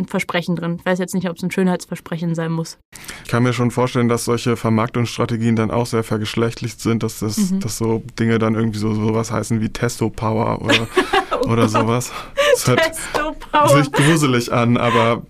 ein 0.00 0.06
Versprechen 0.06 0.56
drin. 0.56 0.76
Ich 0.78 0.86
weiß 0.86 0.98
jetzt 0.98 1.14
nicht, 1.14 1.28
ob 1.28 1.36
es 1.36 1.42
ein 1.42 1.50
Schönheitsversprechen 1.50 2.34
sein 2.34 2.52
muss. 2.52 2.78
Ich 3.24 3.30
kann 3.30 3.42
mir 3.42 3.52
schon 3.52 3.70
vorstellen, 3.70 4.08
dass 4.08 4.24
solche 4.24 4.56
Vermarktungsstrategien 4.56 5.56
dann 5.56 5.70
auch 5.70 5.86
sehr 5.86 6.02
vergeschlechtlicht 6.02 6.80
sind, 6.80 7.02
dass 7.02 7.20
das, 7.20 7.36
mhm. 7.36 7.60
dass 7.60 7.78
so 7.78 8.02
Dinge 8.18 8.38
dann 8.38 8.54
irgendwie 8.54 8.78
so 8.78 8.94
sowas 8.94 9.30
heißen 9.30 9.60
wie 9.60 9.68
Testo 9.68 10.10
Power 10.10 10.62
oder, 10.62 10.86
oh 11.42 11.48
oder 11.48 11.68
sowas. 11.68 12.12
Das 12.52 12.66
hört 12.66 12.96
sich 13.84 13.92
gruselig 13.92 14.52
an, 14.52 14.76
aber 14.76 15.22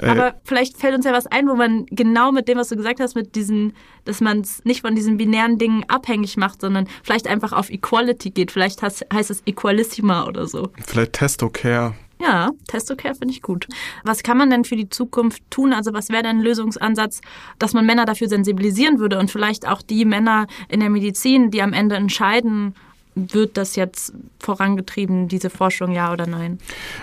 äh, 0.00 0.08
aber 0.08 0.34
vielleicht 0.44 0.76
fällt 0.76 0.94
uns 0.94 1.04
ja 1.04 1.12
was 1.12 1.26
ein, 1.26 1.48
wo 1.48 1.54
man 1.54 1.86
genau 1.86 2.32
mit 2.32 2.48
dem, 2.48 2.58
was 2.58 2.68
du 2.68 2.76
gesagt 2.76 3.00
hast, 3.00 3.14
mit 3.14 3.34
diesen, 3.34 3.74
dass 4.04 4.20
man 4.20 4.40
es 4.40 4.64
nicht 4.64 4.80
von 4.80 4.94
diesen 4.94 5.16
binären 5.16 5.58
Dingen 5.58 5.84
abhängig 5.88 6.36
macht, 6.36 6.60
sondern 6.60 6.88
vielleicht 7.02 7.26
einfach 7.26 7.52
auf 7.52 7.70
Equality 7.70 8.30
geht. 8.30 8.50
Vielleicht 8.50 8.82
heißt, 8.82 9.06
heißt 9.12 9.30
es 9.30 9.42
Equalissima 9.46 10.26
oder 10.26 10.46
so. 10.46 10.70
Vielleicht 10.84 11.14
Testo 11.14 11.48
Care. 11.48 11.94
Ja, 12.20 12.52
Testocare 12.68 13.14
finde 13.14 13.32
ich 13.34 13.42
gut. 13.42 13.66
Was 14.04 14.22
kann 14.22 14.38
man 14.38 14.48
denn 14.48 14.64
für 14.64 14.76
die 14.76 14.88
Zukunft 14.88 15.42
tun? 15.50 15.72
Also 15.72 15.92
was 15.92 16.10
wäre 16.10 16.22
denn 16.22 16.38
ein 16.38 16.42
Lösungsansatz, 16.42 17.20
dass 17.58 17.74
man 17.74 17.86
Männer 17.86 18.04
dafür 18.04 18.28
sensibilisieren 18.28 18.98
würde 18.98 19.18
und 19.18 19.30
vielleicht 19.30 19.66
auch 19.66 19.82
die 19.82 20.04
Männer 20.04 20.46
in 20.68 20.80
der 20.80 20.90
Medizin, 20.90 21.50
die 21.50 21.60
am 21.60 21.72
Ende 21.72 21.96
entscheiden, 21.96 22.74
wird 23.14 23.56
das 23.56 23.76
jetzt 23.76 24.12
vorangetrieben, 24.40 25.28
diese 25.28 25.50
Forschung, 25.50 25.92
ja 25.92 26.12
oder 26.12 26.26
nein? 26.26 26.58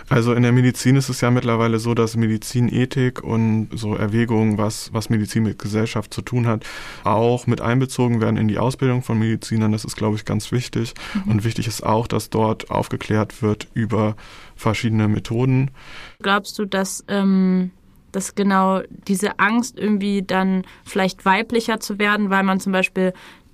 Also 0.09 0.33
in 0.33 0.43
der 0.43 0.51
Medizin 0.51 0.95
ist 0.95 1.09
es 1.09 1.21
ja 1.21 1.31
mittlerweile 1.31 1.79
so, 1.79 1.93
dass 1.93 2.15
Medizinethik 2.15 3.23
und 3.23 3.69
so 3.73 3.95
Erwägungen, 3.95 4.57
was, 4.57 4.93
was 4.93 5.09
Medizin 5.09 5.43
mit 5.43 5.57
Gesellschaft 5.57 6.13
zu 6.13 6.21
tun 6.21 6.47
hat, 6.47 6.65
auch 7.03 7.47
mit 7.47 7.61
einbezogen 7.61 8.19
werden 8.19 8.37
in 8.37 8.47
die 8.47 8.57
Ausbildung 8.57 9.03
von 9.03 9.17
Medizinern. 9.19 9.71
Das 9.71 9.85
ist, 9.85 9.95
glaube 9.95 10.17
ich, 10.17 10.25
ganz 10.25 10.51
wichtig. 10.51 10.93
Mhm. 11.13 11.31
Und 11.31 11.43
wichtig 11.43 11.67
ist 11.67 11.83
auch, 11.83 12.07
dass 12.07 12.29
dort 12.29 12.69
aufgeklärt 12.69 13.41
wird 13.41 13.67
über 13.73 14.15
verschiedene 14.55 15.07
Methoden. 15.07 15.71
Glaubst 16.21 16.59
du, 16.59 16.65
dass 16.65 17.03
ähm, 17.07 17.71
dass 18.11 18.35
genau 18.35 18.81
diese 19.07 19.39
Angst 19.39 19.79
irgendwie 19.79 20.21
dann 20.21 20.63
vielleicht 20.83 21.25
weiblicher 21.25 21.79
zu 21.79 21.99
werden, 21.99 22.29
weil 22.29 22.43
man 22.43 22.59
zum 22.59 22.71
Beispiel 22.71 23.13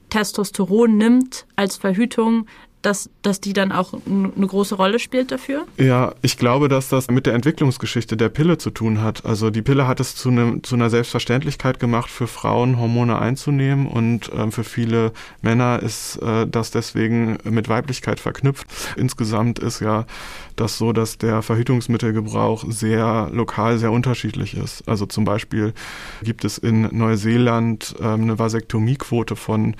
Testosteron 0.10 0.98
nimmt 0.98 1.46
als 1.56 1.78
Verhütung, 1.78 2.48
dass, 2.82 3.10
dass 3.22 3.42
die 3.42 3.54
dann 3.54 3.72
auch 3.72 3.94
eine 4.06 4.48
große 4.48 4.76
Rolle 4.76 5.00
spielt 5.00 5.32
dafür? 5.32 5.66
Ja, 5.78 6.14
ich 6.22 6.38
glaube, 6.38 6.68
dass 6.68 6.90
das 6.90 7.10
mit 7.10 7.26
der 7.26 7.34
Entwicklungsgeschichte 7.34 8.16
der 8.16 8.30
Pille 8.30 8.58
zu 8.58 8.70
tun 8.70 9.02
hat. 9.02 9.26
Also 9.26 9.50
die 9.50 9.62
Pille 9.62 9.88
hat 9.88 10.00
es 10.00 10.16
zu, 10.16 10.32
ne, 10.32 10.62
zu 10.62 10.76
einer 10.76 10.90
Selbstverständlichkeit 10.90 11.80
gemacht, 11.80 12.10
für 12.10 12.28
Frauen 12.28 12.80
Hormone 12.80 13.20
einzunehmen 13.20 13.88
und 13.88 14.32
äh, 14.32 14.52
für 14.52 14.64
viele 14.64 15.12
Männer 15.42 15.82
ist 15.82 16.18
äh, 16.18 16.48
das 16.48 16.72
deswegen 16.72 17.38
mit 17.44 17.68
Weiblichkeit 17.68 18.20
verknüpft. 18.20 18.68
Insgesamt 18.96 19.60
ist 19.60 19.80
ja 19.80 20.06
das 20.56 20.78
so, 20.78 20.94
dass 20.94 21.18
der 21.18 21.42
Verhütungsmittelgebrauch 21.42 22.66
sehr 22.68 23.30
lokal, 23.32 23.78
sehr 23.80 23.92
unterschiedlich 23.92 24.56
ist. 24.56 24.88
Also 24.88 25.06
zum 25.06 25.26
Beispiel 25.26 25.74
gibt 26.24 26.46
es 26.46 26.58
in 26.58 26.84
Neuseeland 26.96 27.96
äh, 28.00 28.06
eine 28.06 28.38
Vasektomiequote 28.38 29.36
von 29.36 29.76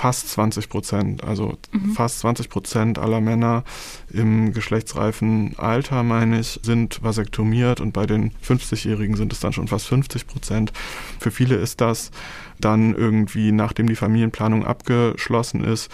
fast 0.00 0.30
20 0.30 0.70
Prozent, 0.70 1.24
also 1.24 1.58
mhm. 1.72 1.90
fast 1.90 2.20
20 2.20 2.48
Prozent 2.48 2.98
aller 2.98 3.20
Männer 3.20 3.64
im 4.10 4.54
geschlechtsreifen 4.54 5.58
Alter, 5.58 6.02
meine 6.02 6.40
ich, 6.40 6.58
sind 6.62 7.02
vasektomiert 7.02 7.82
und 7.82 7.92
bei 7.92 8.06
den 8.06 8.32
50-Jährigen 8.42 9.14
sind 9.16 9.30
es 9.30 9.40
dann 9.40 9.52
schon 9.52 9.68
fast 9.68 9.86
50 9.88 10.26
Prozent. 10.26 10.72
Für 11.18 11.30
viele 11.30 11.56
ist 11.56 11.82
das 11.82 12.12
dann 12.58 12.94
irgendwie, 12.94 13.52
nachdem 13.52 13.88
die 13.88 13.94
Familienplanung 13.94 14.64
abgeschlossen 14.64 15.64
ist, 15.64 15.90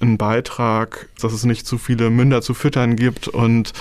ein 0.00 0.16
Beitrag, 0.16 1.08
dass 1.20 1.32
es 1.32 1.44
nicht 1.44 1.66
zu 1.66 1.76
viele 1.76 2.10
Münder 2.10 2.40
zu 2.40 2.54
füttern 2.54 2.94
gibt. 2.94 3.26
Und 3.26 3.72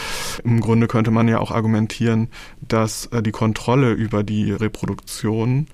im 0.44 0.62
Grunde 0.62 0.88
könnte 0.88 1.12
man 1.12 1.28
ja 1.28 1.38
auch 1.38 1.52
argumentieren, 1.52 2.30
dass 2.62 3.06
äh, 3.08 3.22
die 3.22 3.32
Kontrolle 3.32 3.92
über 3.92 4.24
die 4.24 4.52
Reproduktion 4.52 5.68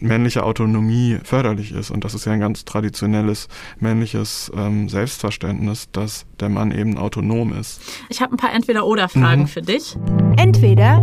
männliche 0.00 0.44
Autonomie 0.44 1.18
förderlich 1.22 1.72
ist. 1.72 1.90
Und 1.90 2.04
das 2.04 2.14
ist 2.14 2.24
ja 2.24 2.32
ein 2.32 2.40
ganz 2.40 2.64
traditionelles 2.64 3.48
männliches 3.78 4.50
ähm, 4.56 4.88
Selbstverständnis, 4.88 5.88
dass 5.92 6.26
der 6.40 6.48
Mann 6.48 6.72
eben 6.72 6.98
autonom 6.98 7.52
ist. 7.52 7.80
Ich 8.08 8.20
habe 8.20 8.34
ein 8.34 8.36
paar 8.36 8.52
Entweder-Oder-Fragen 8.52 9.42
mhm. 9.42 9.48
für 9.48 9.62
dich. 9.62 9.96
Entweder 10.36 11.02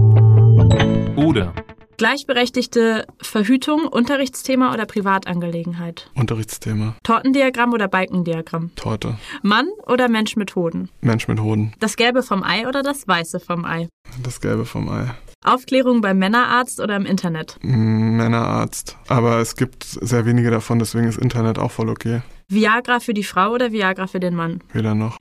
oder. 1.15 1.53
Gleichberechtigte 1.97 3.07
Verhütung, 3.19 3.87
Unterrichtsthema 3.87 4.71
oder 4.71 4.85
Privatangelegenheit? 4.85 6.11
Unterrichtsthema. 6.13 6.95
Tortendiagramm 7.01 7.73
oder 7.73 7.87
Balkendiagramm? 7.87 8.69
Torte. 8.75 9.17
Mann 9.41 9.67
oder 9.87 10.07
Mensch 10.07 10.35
mit 10.35 10.55
Hoden? 10.55 10.89
Mensch 11.01 11.27
mit 11.27 11.39
Hoden. 11.39 11.73
Das 11.79 11.95
Gelbe 11.95 12.21
vom 12.21 12.43
Ei 12.43 12.67
oder 12.67 12.83
das 12.83 13.07
Weiße 13.07 13.39
vom 13.39 13.65
Ei? 13.65 13.87
Das 14.21 14.41
Gelbe 14.41 14.65
vom 14.65 14.89
Ei. 14.89 15.07
Aufklärung 15.43 16.01
beim 16.01 16.17
Männerarzt 16.17 16.79
oder 16.79 16.95
im 16.95 17.05
Internet? 17.05 17.57
Männerarzt. 17.61 18.97
Aber 19.07 19.39
es 19.39 19.55
gibt 19.55 19.83
sehr 19.83 20.25
wenige 20.25 20.51
davon, 20.51 20.79
deswegen 20.79 21.07
ist 21.07 21.17
Internet 21.17 21.59
auch 21.59 21.71
voll 21.71 21.89
okay. 21.89 22.21
Viagra 22.49 22.99
für 22.99 23.13
die 23.13 23.23
Frau 23.23 23.51
oder 23.51 23.71
Viagra 23.71 24.07
für 24.07 24.19
den 24.19 24.35
Mann? 24.35 24.61
Weder 24.73 24.95
noch. 24.95 25.17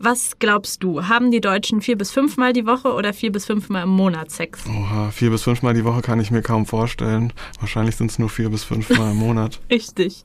Was 0.00 0.38
glaubst 0.38 0.84
du, 0.84 1.08
haben 1.08 1.32
die 1.32 1.40
Deutschen 1.40 1.80
vier 1.80 1.98
bis 1.98 2.12
fünfmal 2.12 2.52
die 2.52 2.66
Woche 2.66 2.92
oder 2.94 3.12
vier 3.12 3.32
bis 3.32 3.46
fünfmal 3.46 3.82
im 3.82 3.88
Monat 3.88 4.30
Sex? 4.30 4.64
Oha, 4.68 5.10
vier 5.10 5.30
bis 5.30 5.42
fünfmal 5.42 5.74
die 5.74 5.84
Woche 5.84 6.02
kann 6.02 6.20
ich 6.20 6.30
mir 6.30 6.42
kaum 6.42 6.66
vorstellen. 6.66 7.32
Wahrscheinlich 7.58 7.96
sind 7.96 8.10
es 8.10 8.18
nur 8.20 8.28
vier 8.28 8.50
bis 8.50 8.62
fünfmal 8.62 9.10
im 9.10 9.16
Monat. 9.16 9.60
Richtig. 9.70 10.24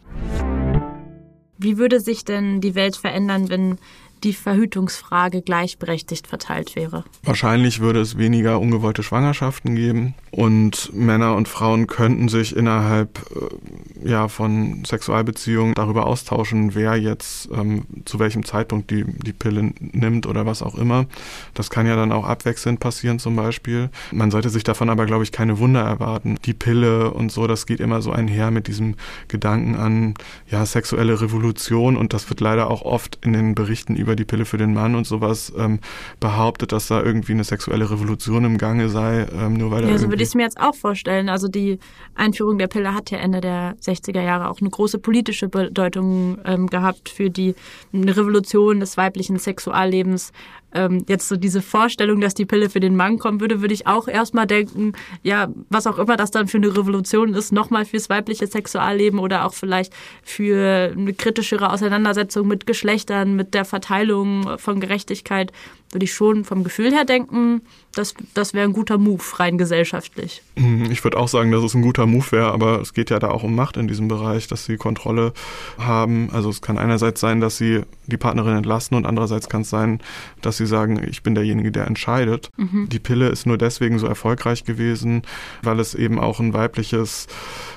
Wie 1.57 1.77
würde 1.77 1.99
sich 2.01 2.23
denn 2.23 2.61
die 2.61 2.75
Welt 2.75 2.97
verändern, 2.97 3.49
wenn 3.49 3.79
die 4.23 4.33
Verhütungsfrage 4.33 5.41
gleichberechtigt 5.41 6.27
verteilt 6.27 6.75
wäre? 6.75 7.03
Wahrscheinlich 7.23 7.79
würde 7.79 8.01
es 8.01 8.17
weniger 8.17 8.59
ungewollte 8.59 9.03
Schwangerschaften 9.03 9.75
geben 9.75 10.15
und 10.31 10.91
Männer 10.93 11.35
und 11.35 11.47
Frauen 11.47 11.85
könnten 11.85 12.27
sich 12.27 12.55
innerhalb 12.55 13.19
äh, 13.35 14.09
ja, 14.09 14.27
von 14.27 14.83
Sexualbeziehungen 14.83 15.75
darüber 15.75 16.07
austauschen, 16.07 16.73
wer 16.73 16.95
jetzt 16.95 17.49
ähm, 17.53 17.83
zu 18.05 18.17
welchem 18.17 18.43
Zeitpunkt 18.43 18.89
die, 18.89 19.05
die 19.05 19.31
Pille 19.31 19.73
nimmt 19.79 20.25
oder 20.25 20.47
was 20.47 20.63
auch 20.63 20.75
immer. 20.75 21.05
Das 21.53 21.69
kann 21.69 21.85
ja 21.85 21.95
dann 21.95 22.11
auch 22.11 22.25
abwechselnd 22.25 22.79
passieren 22.79 23.19
zum 23.19 23.35
Beispiel. 23.35 23.91
Man 24.11 24.31
sollte 24.31 24.49
sich 24.49 24.63
davon 24.63 24.89
aber, 24.89 25.05
glaube 25.05 25.23
ich, 25.23 25.31
keine 25.31 25.59
Wunder 25.59 25.81
erwarten. 25.81 26.37
Die 26.45 26.53
Pille 26.53 27.11
und 27.11 27.31
so, 27.31 27.45
das 27.45 27.67
geht 27.67 27.79
immer 27.79 28.01
so 28.01 28.11
einher 28.11 28.49
mit 28.49 28.67
diesem 28.67 28.95
Gedanken 29.27 29.75
an 29.75 30.15
ja, 30.49 30.65
sexuelle 30.65 31.21
Revolution 31.21 31.95
und 31.95 32.13
das 32.13 32.27
wird 32.29 32.41
leider 32.41 32.71
auch 32.71 32.81
oft 32.81 33.19
in 33.21 33.33
den 33.33 33.53
Berichten 33.53 33.95
über 33.95 34.12
die 34.15 34.25
Pille 34.25 34.45
für 34.45 34.57
den 34.57 34.73
Mann 34.73 34.95
und 34.95 35.05
sowas 35.05 35.51
ähm, 35.57 35.79
behauptet, 36.19 36.71
dass 36.71 36.87
da 36.87 37.01
irgendwie 37.01 37.33
eine 37.33 37.43
sexuelle 37.43 37.89
Revolution 37.89 38.45
im 38.45 38.57
Gange 38.57 38.89
sei, 38.89 39.27
ähm, 39.33 39.53
nur 39.53 39.71
weil 39.71 39.87
ja, 39.87 39.97
so 39.97 40.09
würde 40.09 40.23
ich 40.23 40.29
es 40.29 40.35
mir 40.35 40.43
jetzt 40.43 40.59
auch 40.59 40.75
vorstellen. 40.75 41.29
Also 41.29 41.47
die 41.47 41.79
Einführung 42.15 42.57
der 42.57 42.67
Pille 42.67 42.93
hat 42.93 43.11
ja 43.11 43.17
Ende 43.17 43.41
der 43.41 43.75
60er 43.77 44.21
Jahre 44.21 44.49
auch 44.49 44.59
eine 44.59 44.69
große 44.69 44.99
politische 44.99 45.49
Bedeutung 45.49 46.37
ähm, 46.45 46.67
gehabt 46.67 47.09
für 47.09 47.29
die 47.29 47.55
eine 47.93 48.15
Revolution 48.15 48.79
des 48.79 48.97
weiblichen 48.97 49.39
Sexuallebens 49.39 50.31
ähm, 50.73 51.05
jetzt 51.07 51.27
so 51.27 51.35
diese 51.35 51.61
Vorstellung, 51.61 52.21
dass 52.21 52.33
die 52.33 52.45
Pille 52.45 52.69
für 52.69 52.79
den 52.79 52.95
Mann 52.95 53.19
kommen 53.19 53.39
würde, 53.39 53.61
würde 53.61 53.73
ich 53.73 53.87
auch 53.87 54.07
erstmal 54.07 54.47
denken, 54.47 54.93
ja, 55.21 55.49
was 55.69 55.87
auch 55.87 55.97
immer 55.97 56.17
das 56.17 56.31
dann 56.31 56.47
für 56.47 56.57
eine 56.57 56.75
Revolution 56.75 57.33
ist, 57.33 57.51
nochmal 57.51 57.85
fürs 57.85 58.09
weibliche 58.09 58.47
Sexualleben 58.47 59.19
oder 59.19 59.45
auch 59.45 59.53
vielleicht 59.53 59.93
für 60.23 60.93
eine 60.95 61.13
kritischere 61.13 61.71
Auseinandersetzung 61.71 62.47
mit 62.47 62.65
Geschlechtern, 62.65 63.35
mit 63.35 63.53
der 63.53 63.65
Verteilung 63.65 64.57
von 64.57 64.79
Gerechtigkeit, 64.79 65.51
würde 65.93 66.05
ich 66.05 66.13
schon 66.13 66.43
vom 66.43 66.63
Gefühl 66.63 66.91
her 66.91 67.05
denken, 67.05 67.61
das, 67.95 68.15
das 68.33 68.53
wäre 68.53 68.67
ein 68.67 68.73
guter 68.73 68.97
Move, 68.97 69.23
rein 69.35 69.57
gesellschaftlich. 69.57 70.41
Mhm, 70.55 70.91
ich 70.91 71.03
würde 71.03 71.17
auch 71.17 71.27
sagen, 71.27 71.51
dass 71.51 71.63
es 71.63 71.75
ein 71.75 71.83
guter 71.83 72.07
Move 72.07 72.31
wäre, 72.31 72.51
aber 72.51 72.81
es 72.81 72.93
geht 72.93 73.09
ja 73.11 73.19
da 73.19 73.29
auch 73.29 73.43
um 73.43 73.55
Macht 73.55 73.77
in 73.77 73.87
diesem 73.87 74.07
Bereich, 74.07 74.47
dass 74.47 74.65
sie 74.65 74.77
Kontrolle 74.77 75.33
haben. 75.77 76.29
Also 76.31 76.49
es 76.49 76.61
kann 76.61 76.77
einerseits 76.77 77.21
sein, 77.21 77.39
dass 77.39 77.57
sie 77.57 77.81
die 78.07 78.17
Partnerin 78.17 78.57
entlassen 78.57 78.95
und 78.97 79.05
andererseits 79.05 79.47
kann 79.49 79.61
es 79.61 79.69
sein, 79.69 80.01
dass 80.41 80.57
sie 80.57 80.62
sagen, 80.65 81.01
ich 81.07 81.23
bin 81.23 81.35
derjenige, 81.35 81.71
der 81.71 81.87
entscheidet. 81.87 82.49
Mhm. 82.57 82.89
Die 82.89 82.99
Pille 82.99 83.29
ist 83.29 83.45
nur 83.45 83.57
deswegen 83.57 83.99
so 83.99 84.07
erfolgreich 84.07 84.63
gewesen, 84.63 85.23
weil 85.61 85.79
es 85.79 85.95
eben 85.95 86.19
auch 86.19 86.39
ein 86.39 86.53
weibliches 86.53 87.27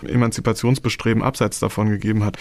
Emanzipationsbestreben 0.07 1.23
abseits 1.23 1.59
davon 1.61 1.89
gegeben 1.89 2.25
hat. 2.25 2.37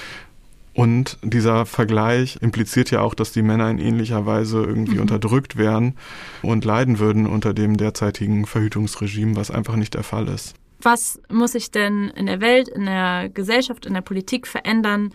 Und 0.75 1.17
dieser 1.23 1.65
Vergleich 1.65 2.37
impliziert 2.41 2.91
ja 2.91 2.99
auch, 2.99 3.13
dass 3.13 3.31
die 3.31 3.41
Männer 3.41 3.69
in 3.69 3.79
ähnlicher 3.79 4.25
Weise 4.25 4.61
irgendwie 4.61 4.95
mhm. 4.95 5.01
unterdrückt 5.01 5.55
werden 5.55 5.95
und 6.41 6.65
leiden 6.65 6.99
würden 6.99 7.27
unter 7.27 7.53
dem 7.53 7.77
derzeitigen 7.77 8.45
Verhütungsregime, 8.45 9.37
was 9.37 9.51
einfach 9.51 9.77
nicht 9.77 9.93
der 9.93 10.03
Fall 10.03 10.27
ist. 10.27 10.53
Was 10.81 11.21
muss 11.29 11.53
sich 11.53 11.71
denn 11.71 12.09
in 12.09 12.25
der 12.25 12.41
Welt, 12.41 12.67
in 12.67 12.85
der 12.85 13.29
Gesellschaft, 13.29 13.85
in 13.85 13.93
der 13.93 14.01
Politik 14.01 14.47
verändern, 14.47 15.13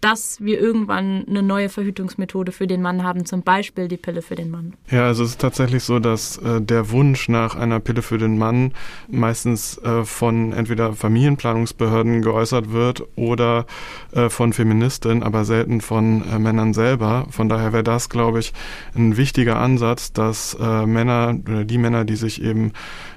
dass 0.00 0.40
wir 0.40 0.60
irgendwann 0.60 1.24
eine 1.28 1.42
neue 1.42 1.68
Verhütungsmethode 1.68 2.52
für 2.52 2.66
den 2.66 2.80
Mann 2.80 3.02
haben, 3.02 3.26
zum 3.26 3.42
Beispiel 3.42 3.88
die 3.88 3.96
Pille 3.96 4.22
für 4.22 4.34
den 4.34 4.50
Mann. 4.50 4.74
Ja, 4.90 5.06
also 5.06 5.24
es 5.24 5.30
ist 5.30 5.40
tatsächlich 5.40 5.84
so, 5.84 5.98
dass 5.98 6.38
äh, 6.38 6.60
der 6.60 6.90
Wunsch 6.90 7.28
nach 7.28 7.54
einer 7.54 7.80
Pille 7.80 8.02
für 8.02 8.18
den 8.18 8.38
Mann 8.38 8.72
meistens 9.08 9.78
äh, 9.78 10.04
von 10.04 10.52
entweder 10.52 10.94
Familienplanungsbehörden 10.94 12.22
geäußert 12.22 12.72
wird 12.72 13.02
oder 13.16 13.66
äh, 14.12 14.30
von 14.30 14.52
Feministinnen, 14.52 15.22
aber 15.22 15.44
selten 15.44 15.80
von 15.80 16.24
äh, 16.28 16.38
Männern 16.38 16.72
selber. 16.72 17.26
Von 17.30 17.48
daher 17.48 17.72
wäre 17.72 17.84
das, 17.84 18.08
glaube 18.08 18.40
ich, 18.40 18.52
ein 18.94 19.16
wichtiger 19.16 19.58
Ansatz, 19.58 20.12
dass 20.12 20.54
äh, 20.54 20.86
Männer 20.86 21.38
oder 21.46 21.64
die 21.64 21.78
Männer, 21.78 22.04
die 22.04 22.16
sich 22.16 22.42
eben 22.42 22.72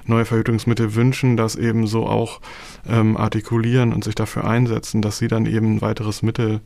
neue 0.06 0.24
Verhütungsmittel 0.24 0.94
wünschen, 0.94 1.36
das 1.36 1.56
eben 1.56 1.86
so 1.86 2.06
auch 2.06 2.40
ähm, 2.88 3.16
artikulieren 3.16 3.92
und 3.92 4.04
sich 4.04 4.14
dafür 4.14 4.44
einsetzen, 4.44 5.02
dass 5.02 5.18
sie 5.18 5.28
dann 5.28 5.46
eben 5.46 5.76
ein 5.76 5.80
weiteres 5.80 6.22
Mittel 6.22 6.60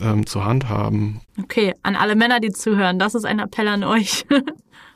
ähm, 0.00 0.26
zur 0.26 0.44
Hand 0.44 0.68
haben. 0.68 1.20
Okay, 1.42 1.74
an 1.82 1.96
alle 1.96 2.16
Männer, 2.16 2.40
die 2.40 2.50
zuhören, 2.50 2.98
das 2.98 3.14
ist 3.14 3.24
ein 3.24 3.38
Appell 3.38 3.68
an 3.68 3.84
euch. 3.84 4.26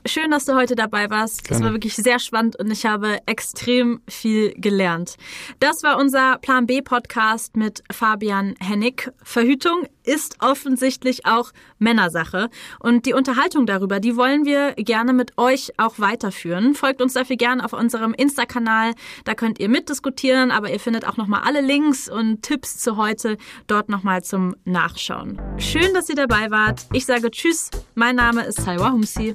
Schön, 0.06 0.30
dass 0.30 0.44
du 0.44 0.54
heute 0.54 0.74
dabei 0.74 1.08
warst. 1.08 1.44
Gerne. 1.44 1.60
Das 1.60 1.66
war 1.66 1.72
wirklich 1.72 1.96
sehr 1.96 2.18
spannend 2.18 2.56
und 2.56 2.70
ich 2.70 2.84
habe 2.84 3.20
extrem 3.24 4.02
viel 4.06 4.52
gelernt. 4.54 5.16
Das 5.60 5.82
war 5.82 5.98
unser 5.98 6.36
Plan 6.38 6.66
B 6.66 6.82
Podcast 6.82 7.56
mit 7.56 7.82
Fabian 7.90 8.54
Hennig. 8.60 9.10
Verhütung 9.22 9.86
ist 10.04 10.36
offensichtlich 10.40 11.26
auch 11.26 11.52
Männersache 11.78 12.50
und 12.78 13.06
die 13.06 13.14
Unterhaltung 13.14 13.66
darüber, 13.66 14.00
die 14.00 14.16
wollen 14.16 14.44
wir 14.44 14.72
gerne 14.74 15.12
mit 15.12 15.36
euch 15.38 15.72
auch 15.78 15.98
weiterführen. 15.98 16.74
Folgt 16.74 17.02
uns 17.02 17.14
dafür 17.14 17.36
gerne 17.36 17.64
auf 17.64 17.72
unserem 17.72 18.14
Insta-Kanal. 18.14 18.92
Da 19.24 19.34
könnt 19.34 19.58
ihr 19.58 19.68
mitdiskutieren, 19.68 20.50
aber 20.50 20.70
ihr 20.70 20.80
findet 20.80 21.06
auch 21.06 21.16
nochmal 21.16 21.42
alle 21.44 21.60
Links 21.60 22.08
und 22.08 22.42
Tipps 22.42 22.78
zu 22.78 22.96
heute 22.96 23.36
dort 23.66 23.88
nochmal 23.88 24.22
zum 24.22 24.54
Nachschauen. 24.64 25.40
Schön, 25.58 25.94
dass 25.94 26.08
ihr 26.08 26.16
dabei 26.16 26.50
wart. 26.50 26.86
Ich 26.92 27.06
sage 27.06 27.30
Tschüss. 27.30 27.70
Mein 27.94 28.16
Name 28.16 28.44
ist 28.44 28.60
Saiwa 28.60 28.92
Humsi. 28.92 29.34